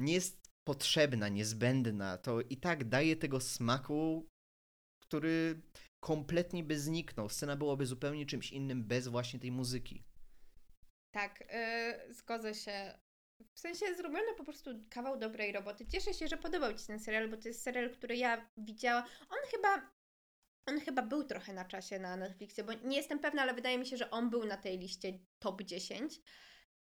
[0.00, 4.28] nie jest potrzebna, niezbędna, to i tak daje tego smaku,
[5.02, 5.62] który
[6.04, 7.28] kompletnie by zniknął.
[7.28, 10.04] Scena byłaby zupełnie czymś innym bez właśnie tej muzyki.
[11.14, 11.40] Tak,
[12.06, 12.98] yy, zgodzę się.
[13.54, 15.86] W sensie zrobiono po prostu kawał dobrej roboty.
[15.86, 19.04] Cieszę się, że podobał Ci się ten serial, bo to jest serial, który ja widziałam.
[19.30, 19.90] On chyba,
[20.66, 23.86] on chyba był trochę na czasie na Netflixie, bo nie jestem pewna, ale wydaje mi
[23.86, 26.20] się, że on był na tej liście top 10.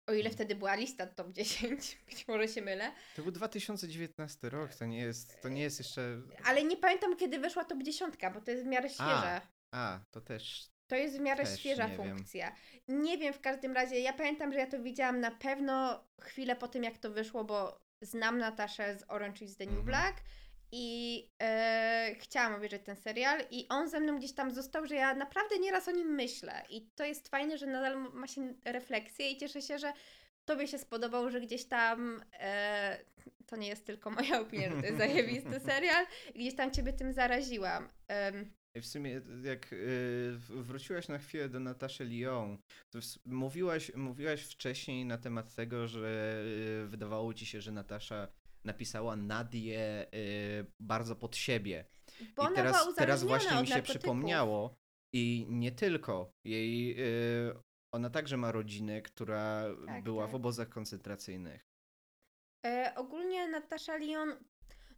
[0.07, 0.33] O ile Mhm.
[0.35, 2.91] wtedy była lista top 10, być może się mylę.
[3.15, 6.21] To był 2019 rok, to nie jest, to nie jest jeszcze...
[6.45, 9.41] Ale nie pamiętam, kiedy weszła top 10, bo to jest w miarę świeże.
[9.71, 10.69] A, to też...
[10.87, 12.17] To jest w miarę Też świeża nie wiem.
[12.17, 12.55] funkcja.
[12.87, 13.99] Nie wiem w każdym razie.
[13.99, 17.81] Ja pamiętam, że ja to widziałam na pewno chwilę po tym, jak to wyszło, bo
[18.01, 19.85] znam Nataszę z Orange is the New Mhm.
[19.85, 20.17] Black
[20.71, 25.15] i e, chciałam obejrzeć ten serial i on ze mną gdzieś tam został, że ja
[25.15, 29.37] naprawdę nieraz o nim myślę i to jest fajne, że nadal ma się refleksję i
[29.37, 29.93] cieszę się, że
[30.45, 32.97] Tobie się spodobał, że gdzieś tam, e,
[33.45, 36.05] to nie jest tylko moja opinia, że to jest zajebisty serial,
[36.35, 37.89] gdzieś tam Ciebie tym zaraziłam.
[38.75, 42.57] W sumie, jak y, wróciłaś na chwilę do Nataszy Lyon,
[42.89, 46.41] to mówiłaś, mówiłaś wcześniej na temat tego, że
[46.85, 48.27] y, wydawało ci się, że Natasza
[48.63, 51.85] napisała Nadię y, bardzo pod siebie.
[52.35, 54.75] bo I ona teraz, teraz właśnie mi się przypomniało.
[55.13, 56.33] I nie tylko.
[56.43, 56.95] Jej,
[57.49, 57.53] y,
[57.91, 60.31] ona także ma rodzinę, która Tak, była tak.
[60.31, 61.69] w obozach koncentracyjnych.
[62.65, 64.35] E, ogólnie Natasza Lyon,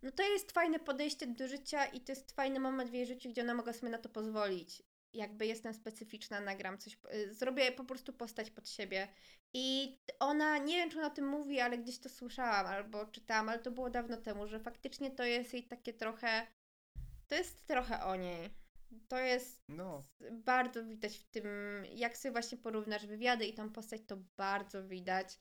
[0.02, 3.30] no to jest fajne podejście do życia i to jest fajny moment w jej życiu,
[3.30, 4.84] gdzie ona mogła sobie na to pozwolić.
[5.14, 9.08] Jakby jestem specyficzna, nagram coś, y, zrobię po prostu postać pod siebie.
[9.54, 13.50] I ona, nie wiem czy ona o tym mówi, ale gdzieś to słyszałam albo czytałam,
[13.50, 16.48] ale to było dawno temu, że faktycznie to jest jej takie trochę,
[17.28, 18.50] to jest trochę o niej.
[19.08, 20.02] To jest No,
[20.32, 21.46] bardzo widać w tym,
[21.96, 25.40] jak sobie właśnie porównasz wywiady i tą postać, to bardzo widać,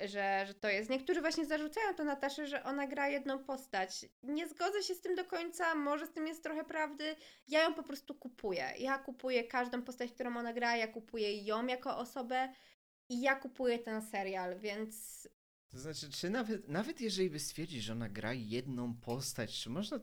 [0.00, 0.90] że, że to jest.
[0.90, 4.06] Niektórzy właśnie zarzucają to Nataszę, że ona gra jedną postać.
[4.22, 7.16] Nie zgodzę się z tym do końca, może z tym jest trochę prawdy.
[7.48, 8.72] Ja ją po prostu kupuję.
[8.78, 12.52] Ja kupuję każdą postać, którą ona gra, ja kupuję ją jako osobę
[13.10, 15.28] i ja kupuję ten serial, więc
[15.70, 20.00] to znaczy, czy nawet, nawet jeżeli by stwierdzić, że ona gra jedną postać, czy można,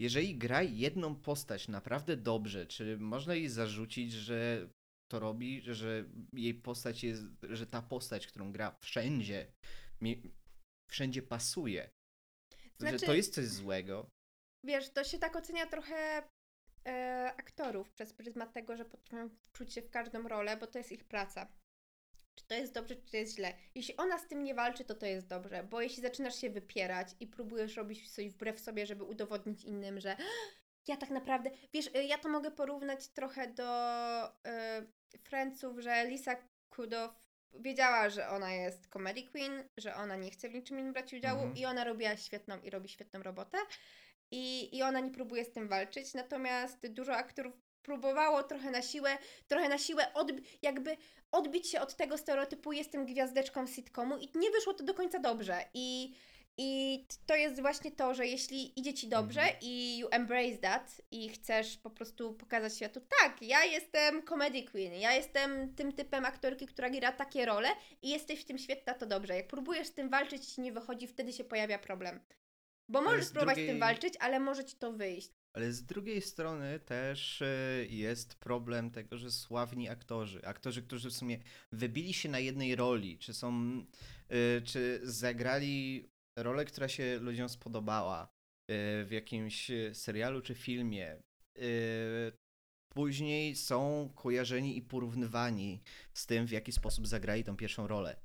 [0.00, 4.68] jeżeli gra jedną postać naprawdę dobrze, czy można jej zarzucić, że
[5.08, 9.52] to robi, że jej postać jest, że ta postać, którą gra wszędzie,
[10.00, 10.34] mi,
[10.90, 11.90] wszędzie pasuje,
[12.78, 14.10] Znaczy- że to jest coś złego.
[14.64, 16.22] wiesz, to się tak ocenia trochę
[16.86, 20.92] e, aktorów przez pryzmat tego, że potrafią wczuć się w każdą rolę, bo to jest
[20.92, 21.52] ich praca.
[22.34, 23.54] Czy to jest dobrze, czy to jest źle.
[23.74, 27.08] Jeśli ona z tym nie walczy, to to jest dobrze, bo jeśli zaczynasz się wypierać
[27.20, 30.16] i próbujesz robić coś wbrew sobie, żeby udowodnić innym, że
[30.88, 36.36] ja tak naprawdę, wiesz, ja to mogę porównać trochę do y, Friendsów, że Lisa
[36.70, 41.14] Kudrow wiedziała, że ona jest comedy queen, że ona nie chce w niczym innym brać
[41.14, 41.56] udziału Mhm.
[41.56, 43.58] i ona robiła świetną i robi świetną robotę
[44.30, 49.18] i, i ona nie próbuje z tym walczyć, natomiast dużo aktorów próbowało trochę na siłę,
[49.48, 50.96] trochę na siłę odb- jakby
[51.32, 55.64] odbić się od tego stereotypu jestem gwiazdeczką sitcomu i nie wyszło to do końca dobrze
[55.74, 56.14] i
[56.60, 59.58] i to jest właśnie to, że jeśli idzie ci dobrze Mhm.
[59.62, 64.92] i you embrace that i chcesz po prostu pokazać światu, tak, ja jestem comedy queen,
[64.94, 67.68] ja jestem tym typem aktorki, która gra takie role
[68.02, 69.36] i jesteś w tym świetna, to dobrze.
[69.36, 72.20] Jak próbujesz z tym walczyć, ci nie wychodzi, wtedy się pojawia problem.
[72.88, 75.30] Bo możesz z spróbować z drugiej- tym walczyć, ale może ci to wyjść.
[75.52, 77.46] Ale z drugiej strony też e,
[77.88, 81.38] jest problem tego, że sławni aktorzy, aktorzy, którzy w sumie
[81.72, 83.52] wybili się na jednej roli, czy są,
[84.28, 86.08] e, czy zagrali
[86.42, 91.22] rolę, która się ludziom spodobała e, w jakimś e, serialu czy filmie,
[91.58, 91.62] e,
[92.94, 95.82] później są kojarzeni i porównywani
[96.14, 98.20] z tym, w jaki sposób zagrali tą pierwszą rolę,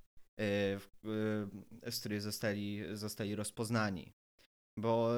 [1.89, 4.13] z której zostali, zostali rozpoznani.
[4.79, 5.09] Bo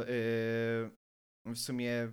[1.45, 2.11] w sumie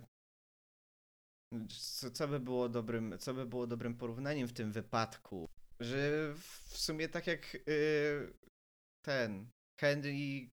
[1.69, 5.49] co, co by było dobrym, co by było dobrym porównaniem w tym wypadku?
[5.79, 6.33] Że
[6.69, 7.57] w sumie tak jak
[9.05, 9.49] ten
[9.81, 10.49] Henry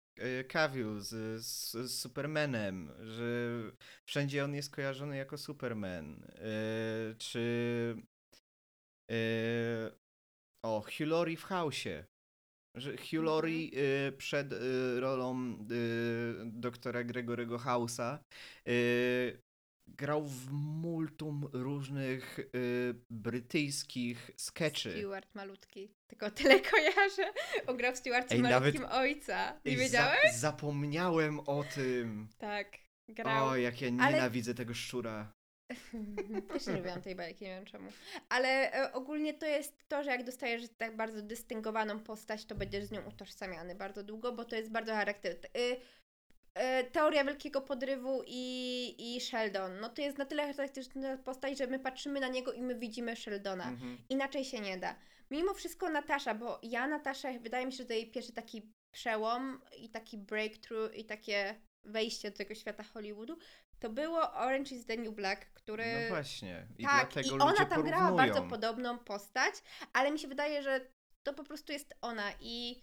[0.48, 3.60] Cavill z, z, z Supermanem, że
[4.04, 6.22] wszędzie on jest kojarzony jako Superman.
[6.24, 7.96] Y, czy
[9.10, 9.14] y,
[10.64, 12.04] o, Hugh Laurie w House'ie.
[12.74, 13.70] Że Hugh Laurie
[14.08, 14.54] y, przed
[14.98, 15.58] rolą
[16.44, 18.18] doktora Gregory'ego House'a
[19.97, 24.91] grał w multum różnych y, brytyjskich skeczy.
[24.93, 25.95] Stewart malutki.
[26.07, 27.32] Tylko tyle kojarzę.
[27.66, 29.61] On grał w Stewarcie Ej, nawet- malutkim ojca.
[29.64, 30.32] Nie Ej, wiedziałeś?
[30.32, 32.28] Za, zapomniałem o tym.
[32.38, 32.78] Tak.
[33.09, 33.49] Grał.
[33.49, 35.32] O, jak ja Ale- nienawidzę tego szczura.
[36.53, 37.93] Też nie lubiłam tej bajki, nie wiem czemu.
[38.28, 42.84] Ale e, ogólnie to jest to, że jak dostajesz tak bardzo dystyngowaną postać, to będziesz
[42.84, 45.32] z nią utożsamiany bardzo długo, bo to jest bardzo charakter.
[45.32, 45.80] y, y,
[46.92, 49.80] Teoria Wielkiego Podrywu i, i Sheldon.
[49.80, 53.16] No to jest na tyle charakterystyczna postać, że my patrzymy na niego i my widzimy
[53.16, 53.68] Sheldona.
[53.68, 53.98] Mhm.
[54.08, 54.94] Inaczej się nie da.
[55.30, 59.61] Mimo wszystko Natasza, bo ja Nataszę, wydaje mi się, że to jej pierwszy taki przełom
[59.78, 61.54] i taki breakthrough i takie
[61.84, 63.38] wejście do tego świata Hollywoodu,
[63.80, 65.84] to było Orange is the New Black, który...
[66.02, 66.66] No właśnie.
[66.78, 68.16] I tak, dlatego i ona tam grała porównują.
[68.16, 69.54] bardzo podobną postać,
[69.92, 70.80] ale mi się wydaje, że
[71.22, 72.82] to po prostu jest ona i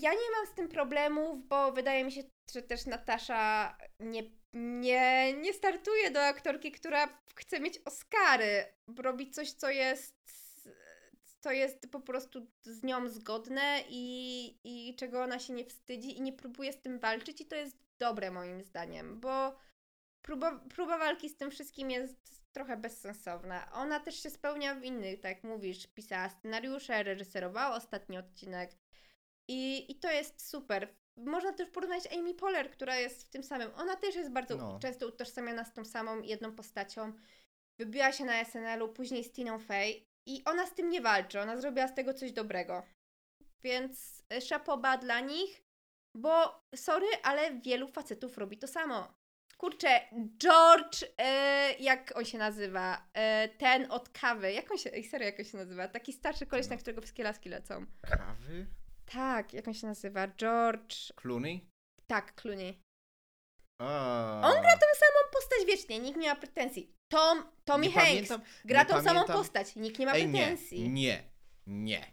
[0.00, 2.22] ja nie mam z tym problemów, bo wydaje mi się,
[2.54, 4.22] że też Natasza nie,
[4.52, 8.64] nie, nie startuje do aktorki, która chce mieć Oscary,
[8.98, 10.14] robi coś, co jest
[11.44, 16.22] co jest po prostu z nią zgodne i, i czego ona się nie wstydzi i
[16.22, 19.56] nie próbuje z tym walczyć i to jest dobre moim zdaniem, bo
[20.22, 23.72] próba, próba walki z tym wszystkim jest trochę bezsensowna.
[23.72, 28.70] Ona też się spełnia w innych, tak jak mówisz, pisała scenariusze, reżyserowała ostatni odcinek
[29.48, 30.94] i, i to jest super.
[31.16, 33.70] Można też porównać Amy Poehler, która jest w tym samym.
[33.74, 34.78] Ona też jest bardzo No.
[34.78, 37.12] często utożsamiana z tą samą jedną postacią.
[37.78, 41.40] Wybiła się na SNL-u, później z Tiną Fey i ona z tym nie walczy.
[41.40, 42.82] Ona zrobiła z tego coś dobrego.
[43.62, 45.64] Więc e, szapoba dla nich,
[46.16, 49.14] bo sorry, ale wielu facetów robi to samo.
[49.56, 50.00] Kurczę,
[50.38, 53.08] George, e, jak on się nazywa?
[53.12, 54.52] E, ten od kawy.
[54.52, 55.88] Jak on się, ej, serio, jak on się nazywa?
[55.88, 57.86] Taki starszy koleś, na którego wszystkie laski lecą.
[58.02, 58.66] Kawy?
[59.06, 60.28] Tak, jak on się nazywa?
[60.28, 61.12] George.
[61.16, 61.66] Clooney?
[62.06, 62.80] Tak, Clooney.
[63.80, 64.40] A.
[64.44, 66.90] On gra tą samą postać wiecznie, nikt nie ma pretensji.
[67.12, 70.26] Tom, Tommy Nie Hanks pamiętam- gra nie tą samą pamiętam- postać, nikt nie ma Ej,
[70.28, 70.88] nie, pretensji.
[70.88, 71.22] nie,
[71.66, 72.12] nie.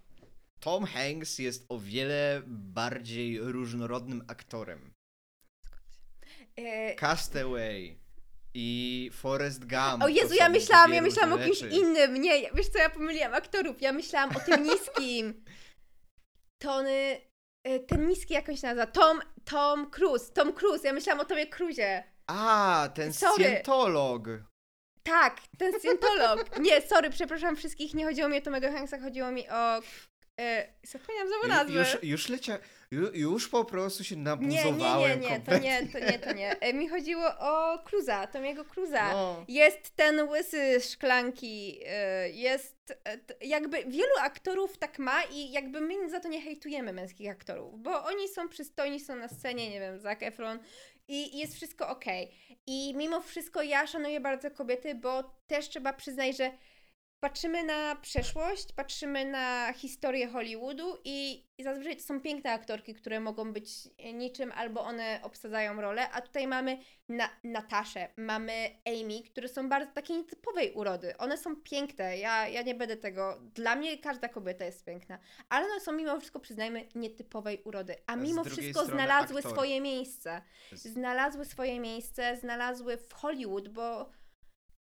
[0.60, 4.92] Tom Hanks jest o wiele bardziej różnorodnym aktorem.
[6.56, 7.98] E, Castaway
[8.54, 10.04] i Forrest Gump.
[10.04, 11.76] o Jezu, ja myślałam, ja myślałam o kimś rzeczy.
[11.76, 12.22] innym.
[12.22, 13.82] Nie, wiesz co, ja pomyliłam aktorów.
[13.82, 15.34] Ja myślałam o tym niskim.
[16.62, 17.22] Tony,
[17.64, 18.86] e, ten niski jakąś się nazywa.
[18.86, 20.32] Tom, Tom Cruise.
[20.34, 20.88] Tom Cruise.
[20.88, 22.04] Ja myślałam o Tomie Cruzie.
[22.28, 23.44] A, ten Sorry.
[25.04, 26.60] Tak, ten Scientolog.
[26.60, 27.94] Nie, sorry, przepraszam wszystkich.
[27.94, 29.80] Nie chodziło mi o Tomego Hanksa, chodziło mi o...
[30.40, 31.80] E, zapomniałam znowu nazwę.
[31.80, 32.60] Już, już lecia,
[32.92, 36.34] ju, już po prostu się Nie, nie, nabuzowałem nie, nie, to nie, to nie, to
[36.34, 36.60] nie.
[36.60, 39.14] E, Mi chodziło o Cruza, Tomiego Cruza.
[39.14, 39.46] No.
[39.48, 46.10] Jest ten łysy szklanki, e, jest e, jakby wielu aktorów tak ma i jakby my
[46.10, 50.00] za to nie hejtujemy męskich aktorów, bo oni są przystojni, są na scenie, nie wiem,
[50.00, 50.60] Zac Efron
[51.08, 52.32] i i jest wszystko okej.
[52.68, 56.52] I mimo wszystko ja szanuję bardzo kobiety, bo też trzeba przyznać, że
[57.22, 63.20] patrzymy na przeszłość, patrzymy na historię Hollywoodu i, i zazwyczaj to są piękne aktorki, które
[63.20, 63.70] mogą być
[64.14, 66.78] niczym albo one obsadzają rolę, a tutaj mamy
[67.10, 71.18] na, Nataszę, mamy Amy, które są bardzo takiej nietypowej urody.
[71.18, 75.20] One są piękne, ja, ja nie będę tego, dla mnie każda kobieta jest piękna,
[75.50, 79.50] ale one są mimo wszystko, przyznajmy, nietypowej urody, a mimo wszystko znalazły aktorki.
[79.50, 80.42] swoje miejsce
[80.74, 84.10] znalazły swoje miejsce, znalazły w Hollywood, bo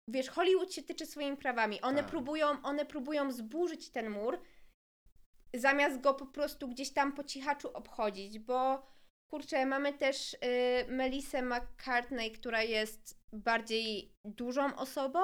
[0.09, 1.81] wiesz, Hollywood się tyczy swoimi prawami.
[1.81, 2.11] One Tak.
[2.11, 4.41] próbują, one próbują zburzyć ten mur,
[5.55, 8.87] zamiast go po prostu gdzieś tam po cichaczu obchodzić, bo
[9.31, 10.39] kurczę, mamy też y,
[10.89, 15.21] Melisę McCartney, która jest bardziej dużą osobą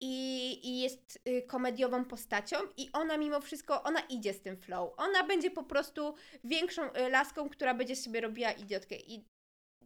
[0.00, 4.94] i, i jest y, komediową postacią i ona mimo wszystko, ona idzie z tym flow.
[4.96, 6.14] Ona będzie po prostu
[6.44, 9.28] większą y, laską, która będzie sobie robiła idiotkę i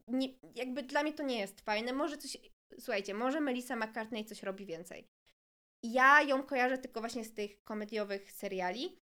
[0.09, 1.93] nie, jakby dla mnie to nie jest fajne.
[1.93, 2.37] Może coś,
[2.79, 5.09] słuchajcie, może Melissa McCartney coś robi więcej.
[5.83, 9.01] Ja ją kojarzę tylko właśnie z tych komediowych seriali.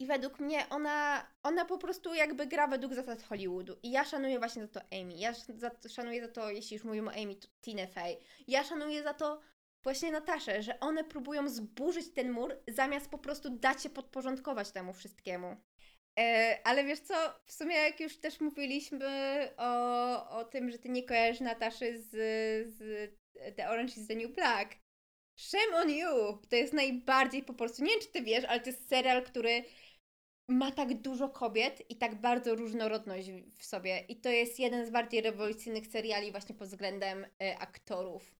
[0.00, 3.76] I według mnie ona, ona po prostu jakby gra według zasad Hollywoodu.
[3.82, 5.14] I ja szanuję właśnie za to Amy.
[5.14, 8.16] Ja za, szanuję za to, jeśli już mówimy o Amy, to Tina Fey.
[8.46, 9.40] Ja szanuję za to
[9.82, 14.92] właśnie Nataszę, że one próbują zburzyć ten mur, zamiast po prostu dać się podporządkować temu
[14.92, 15.56] wszystkiemu.
[16.18, 17.14] E, ale wiesz co,
[17.46, 22.10] w sumie jak już też mówiliśmy o, o tym, że ty nie kojarzysz Nataszy z,
[22.74, 23.10] z
[23.56, 24.76] The Orange is the New Black.
[25.36, 26.38] Shame on you!
[26.48, 29.64] To jest najbardziej po prostu, nie wiem czy ty wiesz, ale to jest serial, który
[30.48, 33.98] ma tak dużo kobiet i tak bardzo różnorodność w sobie.
[34.08, 38.34] I to jest jeden z bardziej rewolucyjnych seriali właśnie pod względem e, aktorów.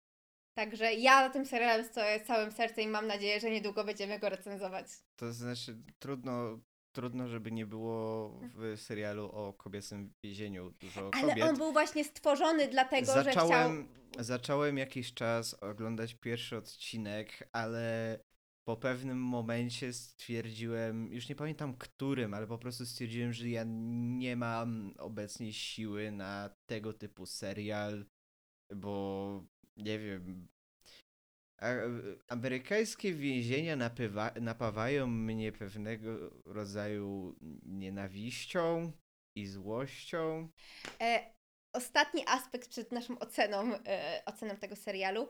[0.55, 4.29] Także ja za tym serialem stoję całym sercem i mam nadzieję, że niedługo będziemy go
[4.29, 4.87] recenzować.
[5.17, 6.59] To znaczy, trudno,
[6.99, 11.45] trudno, żeby nie było w serialu o kobiecym więzieniu dużo Ale kobiet.
[11.45, 13.49] on był właśnie stworzony dlatego, że chciał...
[13.49, 13.89] zacząłem,
[14.19, 18.19] zacząłem jakiś czas oglądać pierwszy odcinek, ale
[18.69, 23.65] po pewnym momencie stwierdziłem, już nie pamiętam którym, ale po prostu stwierdziłem, że ja
[24.19, 28.07] nie mam obecnie siły na tego typu serial,
[28.75, 29.45] bo
[29.77, 30.49] nie wiem.
[31.59, 31.69] A-
[32.29, 38.93] Amerykańskie więzienia napywa, napawają mnie pewnego rodzaju nienawiścią
[39.37, 40.49] i złością.
[41.01, 41.35] E,
[41.73, 45.29] ostatni aspekt przed naszą oceną, e, oceną tego serialu.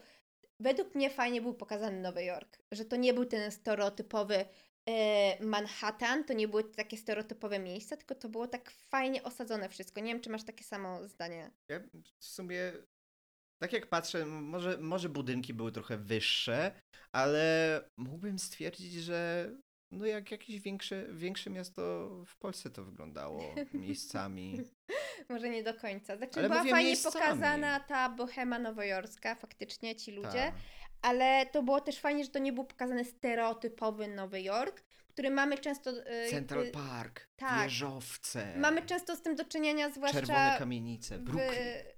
[0.61, 4.45] Według mnie fajnie był pokazany Nowy Jork, że to nie był ten stereotypowy
[4.89, 10.01] e, Manhattan, to nie były takie stereotypowe miejsca, tylko to było tak fajnie osadzone wszystko.
[10.01, 11.51] Nie wiem, czy masz takie samo zdanie.
[11.69, 11.81] Ja
[12.19, 12.73] w sumie,
[13.59, 16.73] tak jak patrzę, może, może budynki były trochę wyższe,
[17.13, 19.51] ale mógłbym stwierdzić, że
[19.91, 24.61] no jak jakieś większe, większe miasto w Polsce to wyglądało miejscami.
[25.29, 26.17] Może nie do końca.
[26.17, 27.13] Znaczy, Ale była fajnie miejscami.
[27.15, 30.55] pokazana ta bohema nowojorska, faktycznie ci ludzie, Tak.
[31.03, 35.59] ale to było też fajnie, że to nie był pokazany stereotypowy Nowy Jork, który mamy
[35.59, 35.91] często.
[36.07, 37.63] e, Central Park, tak.
[37.63, 41.51] wieżowce, Mamy często z tym do czynienia, zwłaszcza czerwone kamienice, Brooklyn.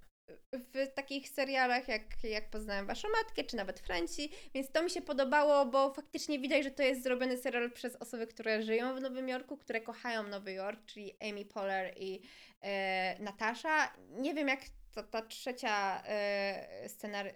[0.95, 5.65] takich serialach jak, jak Poznałem Waszą Matkę, czy nawet Franci, więc to mi się podobało,
[5.65, 9.57] bo faktycznie widać, że to jest zrobiony serial przez osoby, które żyją w Nowym Jorku,
[9.57, 12.21] które kochają Nowy Jork, czyli Amy Poehler i
[12.61, 13.93] e, Natasza.
[14.09, 14.59] Nie wiem, jak
[14.93, 17.33] ta, ta trzecia e, scenar, e,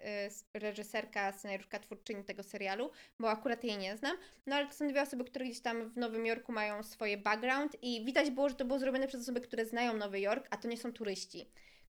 [0.54, 4.16] reżyserka, scenariuszka, twórczyni tego serialu, bo akurat jej nie znam,
[4.46, 7.76] no ale to są dwie osoby, które gdzieś tam w Nowym Jorku mają swoje background
[7.82, 10.68] i widać było, że to było zrobione przez osoby, które znają Nowy Jork, a to
[10.68, 11.50] nie są turyści.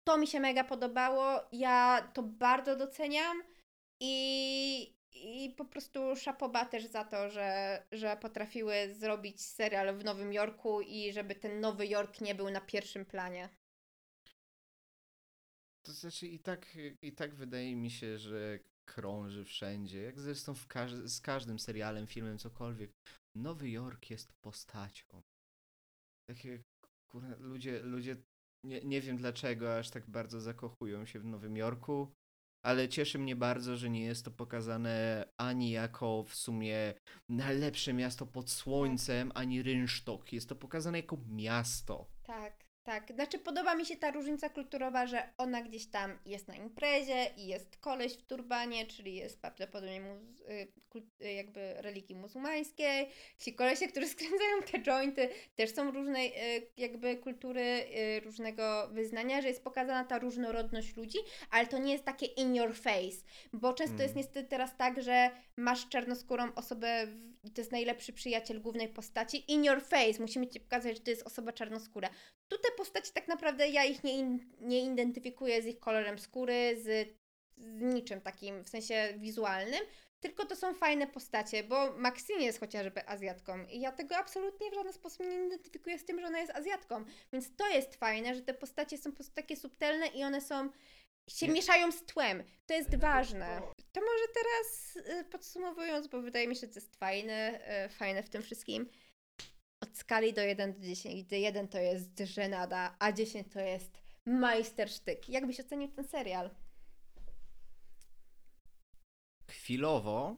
[0.10, 3.44] To mi się mega podobało, ja to bardzo doceniam
[4.00, 10.34] i, i po prostu szapoba też za to, że, że potrafiły zrobić serial w Nowym
[10.34, 13.50] Jorku i żeby ten Nowy Jork nie był na pierwszym planie.
[15.86, 20.94] To znaczy i tak, i tak wydaje mi się, że krąży wszędzie, jak zresztą każ
[20.94, 22.92] z każdym serialem, filmem, cokolwiek.
[23.36, 25.22] Nowy Jork jest postacią.
[26.30, 26.64] Takie,
[27.12, 28.16] kurde, ludzie, ludzie
[28.64, 32.14] nie, nie wiem dlaczego aż tak bardzo zakochują się w Nowym Jorku,
[32.66, 36.94] ale cieszy mnie bardzo, że nie jest to pokazane ani jako w sumie
[37.30, 40.34] najlepsze miasto pod słońcem, ani rynsztok.
[40.34, 42.08] Jest to pokazane jako miasto.
[42.24, 42.69] Tak.
[42.84, 47.26] Tak, znaczy podoba mi się ta różnica kulturowa, że ona gdzieś tam jest na imprezie
[47.38, 53.10] i jest koleś w turbanie, czyli jest prawdopodobnie muz- y, y, jakby religii muzułmańskiej.
[53.40, 57.86] Ci kolesie, którzy skręcają te jointy, też są różnej y, jakby kultury,
[58.24, 61.18] różnego wyznania, że jest pokazana ta różnorodność ludzi,
[61.52, 63.18] ale to nie jest takie in your face,
[63.54, 64.04] bo często mm.
[64.04, 67.08] jest niestety teraz tak, że masz czarnoskórą osobę
[67.44, 71.10] i to jest najlepszy przyjaciel głównej postaci, in your face, musimy Ci pokazać, że to
[71.10, 72.10] jest osoba czarnoskóra.
[72.48, 76.78] Tu te postaci tak naprawdę ja ich nie, in, nie identyfikuję z ich kolorem skóry,
[76.84, 77.10] z,
[77.58, 79.82] z niczym takim w sensie wizualnym,
[80.20, 84.74] tylko to są fajne postacie, bo Maxine jest chociażby Azjatką i ja tego absolutnie w
[84.74, 87.06] żaden sposób nie identyfikuję z tym, że ona jest Azjatką.
[87.34, 90.70] Więc to jest fajne, że te postacie są po prostu takie subtelne i one są
[91.30, 91.54] się nie.
[91.54, 92.44] mieszają z tłem.
[92.66, 93.62] To jest ważne.
[93.92, 98.24] To może teraz y, podsumowując, bo wydaje mi się, że to jest fajne, y, fajne
[98.24, 98.90] w tym wszystkim
[99.82, 104.02] od skali do 1 do 10, gdzie 1 to jest żenada, a 10 to jest
[104.26, 105.30] majstersztyk.
[105.30, 106.50] Jak byś ocenił ten serial?
[109.52, 110.36] Chwilowo,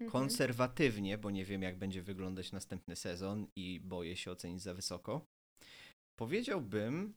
[0.00, 0.10] mhm.
[0.10, 5.26] konserwatywnie, bo nie wiem jak będzie wyglądać następny sezon i boję się ocenić za wysoko.
[6.18, 7.14] Powiedziałbym,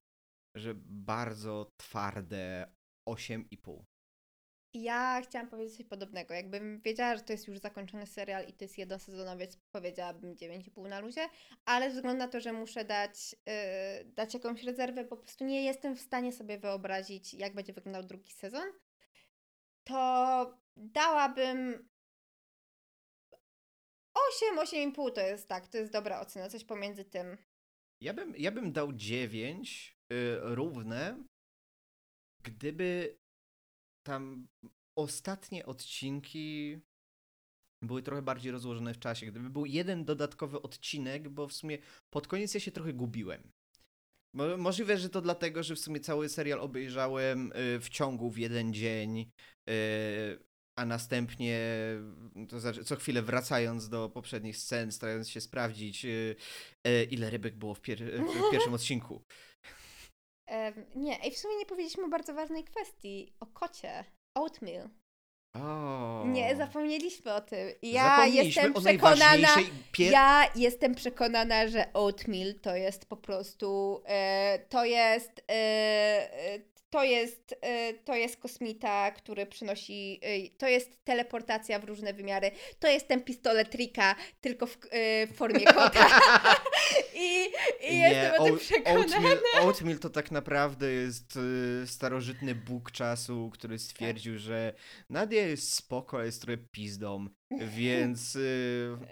[0.55, 2.71] że bardzo twarde
[3.09, 3.83] 8,5.
[4.75, 6.33] Ja chciałam powiedzieć coś podobnego.
[6.33, 10.99] Jakbym wiedziała, że to jest już zakończony serial i to jest jednosezonowiec, powiedziałabym 9,5 na
[10.99, 11.21] luzie,
[11.65, 15.63] ale ze względu na to, że muszę dać, yy, dać jakąś rezerwę, po prostu nie
[15.63, 18.67] jestem w stanie sobie wyobrazić, jak będzie wyglądał drugi sezon,
[19.83, 21.89] to dałabym
[24.13, 27.37] 8, 8,5 to jest tak, to jest dobra ocena, coś pomiędzy tym.
[28.01, 31.23] Ja bym, ja bym dał 9 yy, równe,
[32.43, 33.17] gdyby
[34.05, 34.47] tam
[34.95, 36.79] ostatnie odcinki
[37.81, 39.25] były trochę bardziej rozłożone w czasie.
[39.25, 41.77] Gdyby był jeden dodatkowy odcinek, bo w sumie
[42.09, 43.51] pod koniec ja się trochę gubiłem.
[44.57, 48.73] Możliwe, że to dlatego, że w sumie cały serial obejrzałem y, w ciągu w jeden
[48.73, 49.31] dzień,
[49.69, 50.45] y,
[50.77, 51.59] a następnie
[52.49, 56.35] to znaczy co chwilę wracając do poprzednich scen, starając się sprawdzić, y,
[57.11, 57.99] ile rybek było w, pier
[58.47, 59.23] w pierwszym odcinku.
[60.51, 64.03] Um, nie, i w sumie nie powiedzieliśmy o bardzo ważnej kwestii, o kocie.
[64.37, 64.89] Oatmeal.
[65.55, 66.23] Oh.
[66.25, 67.69] Nie, zapomnieliśmy o tym.
[67.81, 69.47] Ja jestem przekonana.
[69.91, 70.11] Pier...
[70.11, 74.01] Ja jestem przekonana, że oatmeal to jest po prostu.
[74.05, 75.43] E, to jest.
[75.51, 81.83] E, e to jest, e, to jest kosmita, który przynosi, e, to jest teleportacja w
[81.83, 82.51] różne wymiary.
[82.79, 86.07] To jest ten pistolet Rika, tylko w, e, w formie kota.
[87.15, 87.45] I,
[87.81, 89.01] i Nie, jestem o tym przekonana.
[89.01, 91.39] Oatmeal, oatmeal to tak naprawdę jest
[91.85, 94.73] starożytny bóg czasu, który stwierdził, że
[95.09, 98.37] Nadia jest spoko, jest trochę pizdą, więc...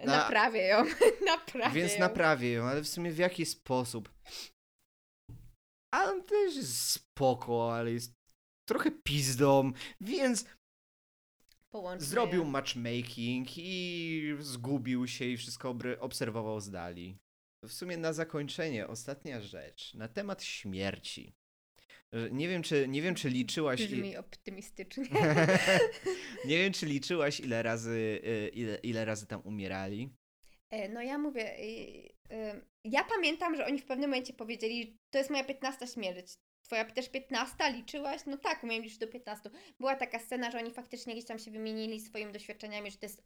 [0.06, 0.18] Na...
[0.18, 0.86] Naprawię ją,
[1.26, 2.00] naprawię Więc ją.
[2.00, 4.10] naprawię ją, ale w sumie w jaki sposób?
[5.94, 8.14] Alan też jest spoko, ale jest
[8.70, 9.72] trochę pizdą,
[10.02, 10.46] więc
[11.70, 17.18] Połączmy zrobił matchmaking i zgubił się i wszystko obserwował z dali.
[17.64, 21.36] W sumie na zakończenie ostatnia rzecz na temat śmierci.
[22.32, 23.88] Nie wiem, czy, nie wiem, czy liczyłaś.
[23.88, 25.06] Brzmi optymistycznie.
[26.50, 30.10] nie wiem, czy liczyłaś, ile razy, y, ile, ile razy tam umierali.
[30.74, 31.56] E, no ja mówię,
[32.84, 36.38] ja pamiętam, że oni w pewnym momencie powiedzieli, to jest moja 15 śmierć.
[36.62, 38.22] Twoja też 15 liczyłaś?
[38.26, 39.50] No tak, umiem liczyć do 15.
[39.80, 43.24] Była taka scena, że oni faktycznie gdzieś tam się wymienili swoimi doświadczeniami, że to jest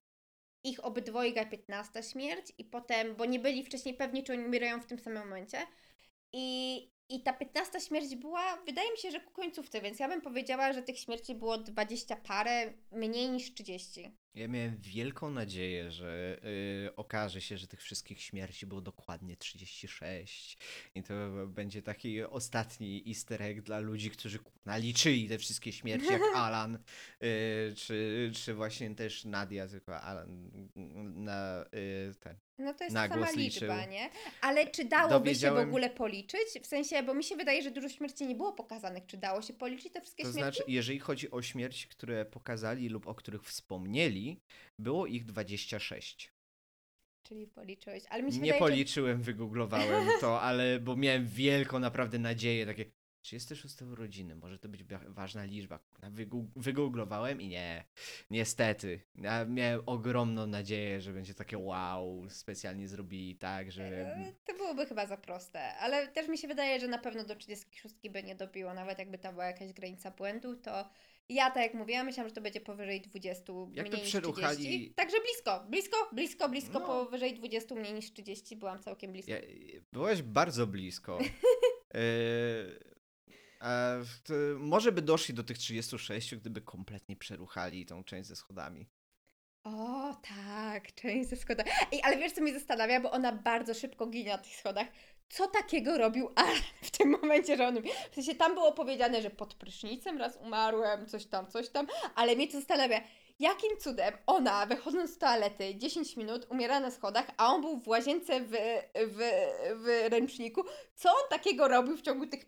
[0.63, 4.85] ich obydwojga 15 śmierć i potem, bo nie byli wcześniej pewni, czy oni umierają w
[4.85, 5.57] tym samym momencie.
[6.33, 6.77] I,
[7.09, 10.73] I ta 15 śmierć była, wydaje mi się, że ku końcówce, więc ja bym powiedziała,
[10.73, 14.11] że tych śmierci było 20 parę, mniej niż 30.
[14.37, 16.37] Ja miałem wielką nadzieję, że
[16.83, 20.57] yy, okaże się, że tych wszystkich śmierci było dokładnie 36
[20.95, 21.13] i to
[21.47, 26.79] będzie taki ostatni easter egg dla ludzi, którzy naliczyli te wszystkie śmierci, jak Alan,
[27.21, 27.27] yy,
[27.75, 30.51] czy, czy właśnie też Nadia, tylko Alan
[31.15, 32.37] na yy, ten.
[32.57, 34.09] No to jest na sama liczba, nie?
[34.41, 35.59] Ale czy dałoby Dowiedziałem...
[35.59, 36.41] się w ogóle policzyć?
[36.63, 39.05] W sensie, bo mi się wydaje, że dużo śmierci nie było pokazanych.
[39.05, 40.49] Czy dało się policzyć te wszystkie to śmierci?
[40.49, 44.26] To znaczy, jeżeli chodzi o śmierci, które pokazali lub o których wspomnieli,
[44.79, 46.33] było ich 26.
[47.23, 49.23] Czyli policzyłeś, ale mi się Nie wydaje, policzyłem, że...
[49.23, 52.85] wygooglowałem to, ale bo miałem wielką naprawdę nadzieję, takie
[53.21, 55.79] 36 urodziny, może to być wa- ważna liczba.
[56.55, 57.85] Wygooglowałem i nie,
[58.29, 59.01] niestety.
[59.15, 63.83] Ja miałem ogromną nadzieję, że będzie takie wow, specjalnie zrobili tak, że...
[63.87, 67.35] E, To byłoby chyba za proste, ale też mi się wydaje, że na pewno do
[67.35, 70.89] 36 by nie dobiło, nawet jakby tam była jakaś granica błędu, to
[71.29, 74.93] ja tak jak mówiłam, myślałam, że to będzie powyżej 20, Jak mniej niż przeruchali- 30.
[74.93, 76.85] Także blisko, blisko, blisko, blisko, No.
[76.85, 79.31] powyżej 20, mniej niż 30, byłam całkiem blisko.
[79.31, 79.37] Ja,
[79.93, 81.17] byłaś bardzo blisko.
[83.61, 84.03] E,
[84.57, 88.87] może by doszli do tych 36, gdyby kompletnie przeruchali tą część ze schodami.
[89.63, 91.65] O, tak, część ze schodach.
[91.91, 94.87] Ej, ale wiesz, co mnie zastanawia, bo ona bardzo szybko ginie na tych schodach.
[95.29, 97.81] Co takiego robił Alan w tym momencie, że on...
[98.11, 102.35] W sensie tam było powiedziane, że pod prysznicem raz umarłem, coś tam, coś tam, ale
[102.35, 103.01] mnie to zastanawia,
[103.39, 107.87] jakim cudem ona, wychodząc z toalety 10 minut, umiera na schodach, a on był w
[107.87, 108.51] łazience w,
[109.07, 109.19] w,
[109.75, 110.63] w ręczniku.
[110.95, 112.45] Co on takiego robił w ciągu tych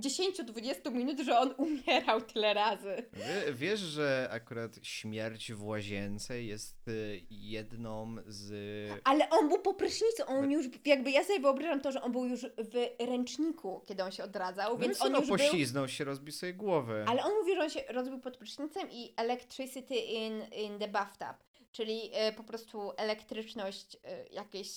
[0.00, 2.96] 10-20 minut, że on umierał tyle razy?
[3.12, 8.52] Wie, wiesz, że akurat śmierć w łazience jest y, jedną z...
[9.04, 12.26] Ale on był po prysznicu, on już, jakby ja sobie wyobrażam to, że on był
[12.26, 15.36] już w ręczniku, kiedy on się odradzał, No więc on no, już był...
[15.38, 17.04] pośliznął się, rozbił sobie głowę.
[17.08, 21.36] Ale on mówi, że on się rozbił pod prysznicem i electricity in, in the bathtub,
[21.72, 24.68] czyli e, po prostu elektryczność, e, jakieś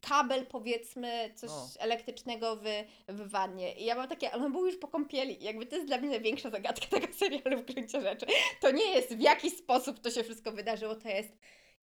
[0.00, 1.68] kabel powiedzmy, coś No.
[1.78, 2.62] elektrycznego w,
[3.08, 3.74] w wannie.
[3.74, 5.44] I ja mam takie, ale on był już po kąpieli.
[5.44, 8.26] Jakby to jest dla mnie największa zagadka tego serialu w gruncie rzeczy.
[8.60, 11.38] To nie jest w jaki sposób to się wszystko wydarzyło, to jest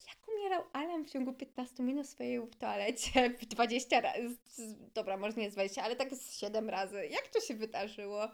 [0.08, 4.38] jak umierał Alan w ciągu 15 minut w swojej toalecie 20 razy,
[4.94, 7.08] dobra, może nie z 20, ale tak z 7 razy.
[7.08, 8.28] Jak to się wydarzyło?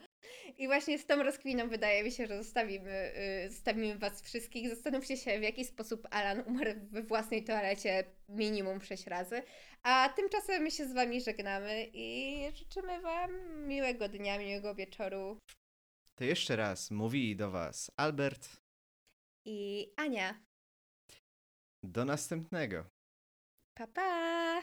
[0.58, 3.14] I właśnie z tą rozkminą wydaje mi się, że zostawimy,
[3.44, 4.70] yy, zostawimy Was wszystkich.
[4.70, 9.44] Zastanówcie się, w jaki sposób Alan umarł we własnej toalecie minimum 6 razy.
[9.84, 13.32] A tymczasem my się z Wami żegnamy i życzymy Wam
[13.68, 15.38] miłego dnia, miłego wieczoru.
[16.16, 18.62] To jeszcze raz mówi do was Albert.
[19.46, 20.42] I Ania.
[21.84, 22.86] Do następnego.
[23.78, 24.62] Pa, pa!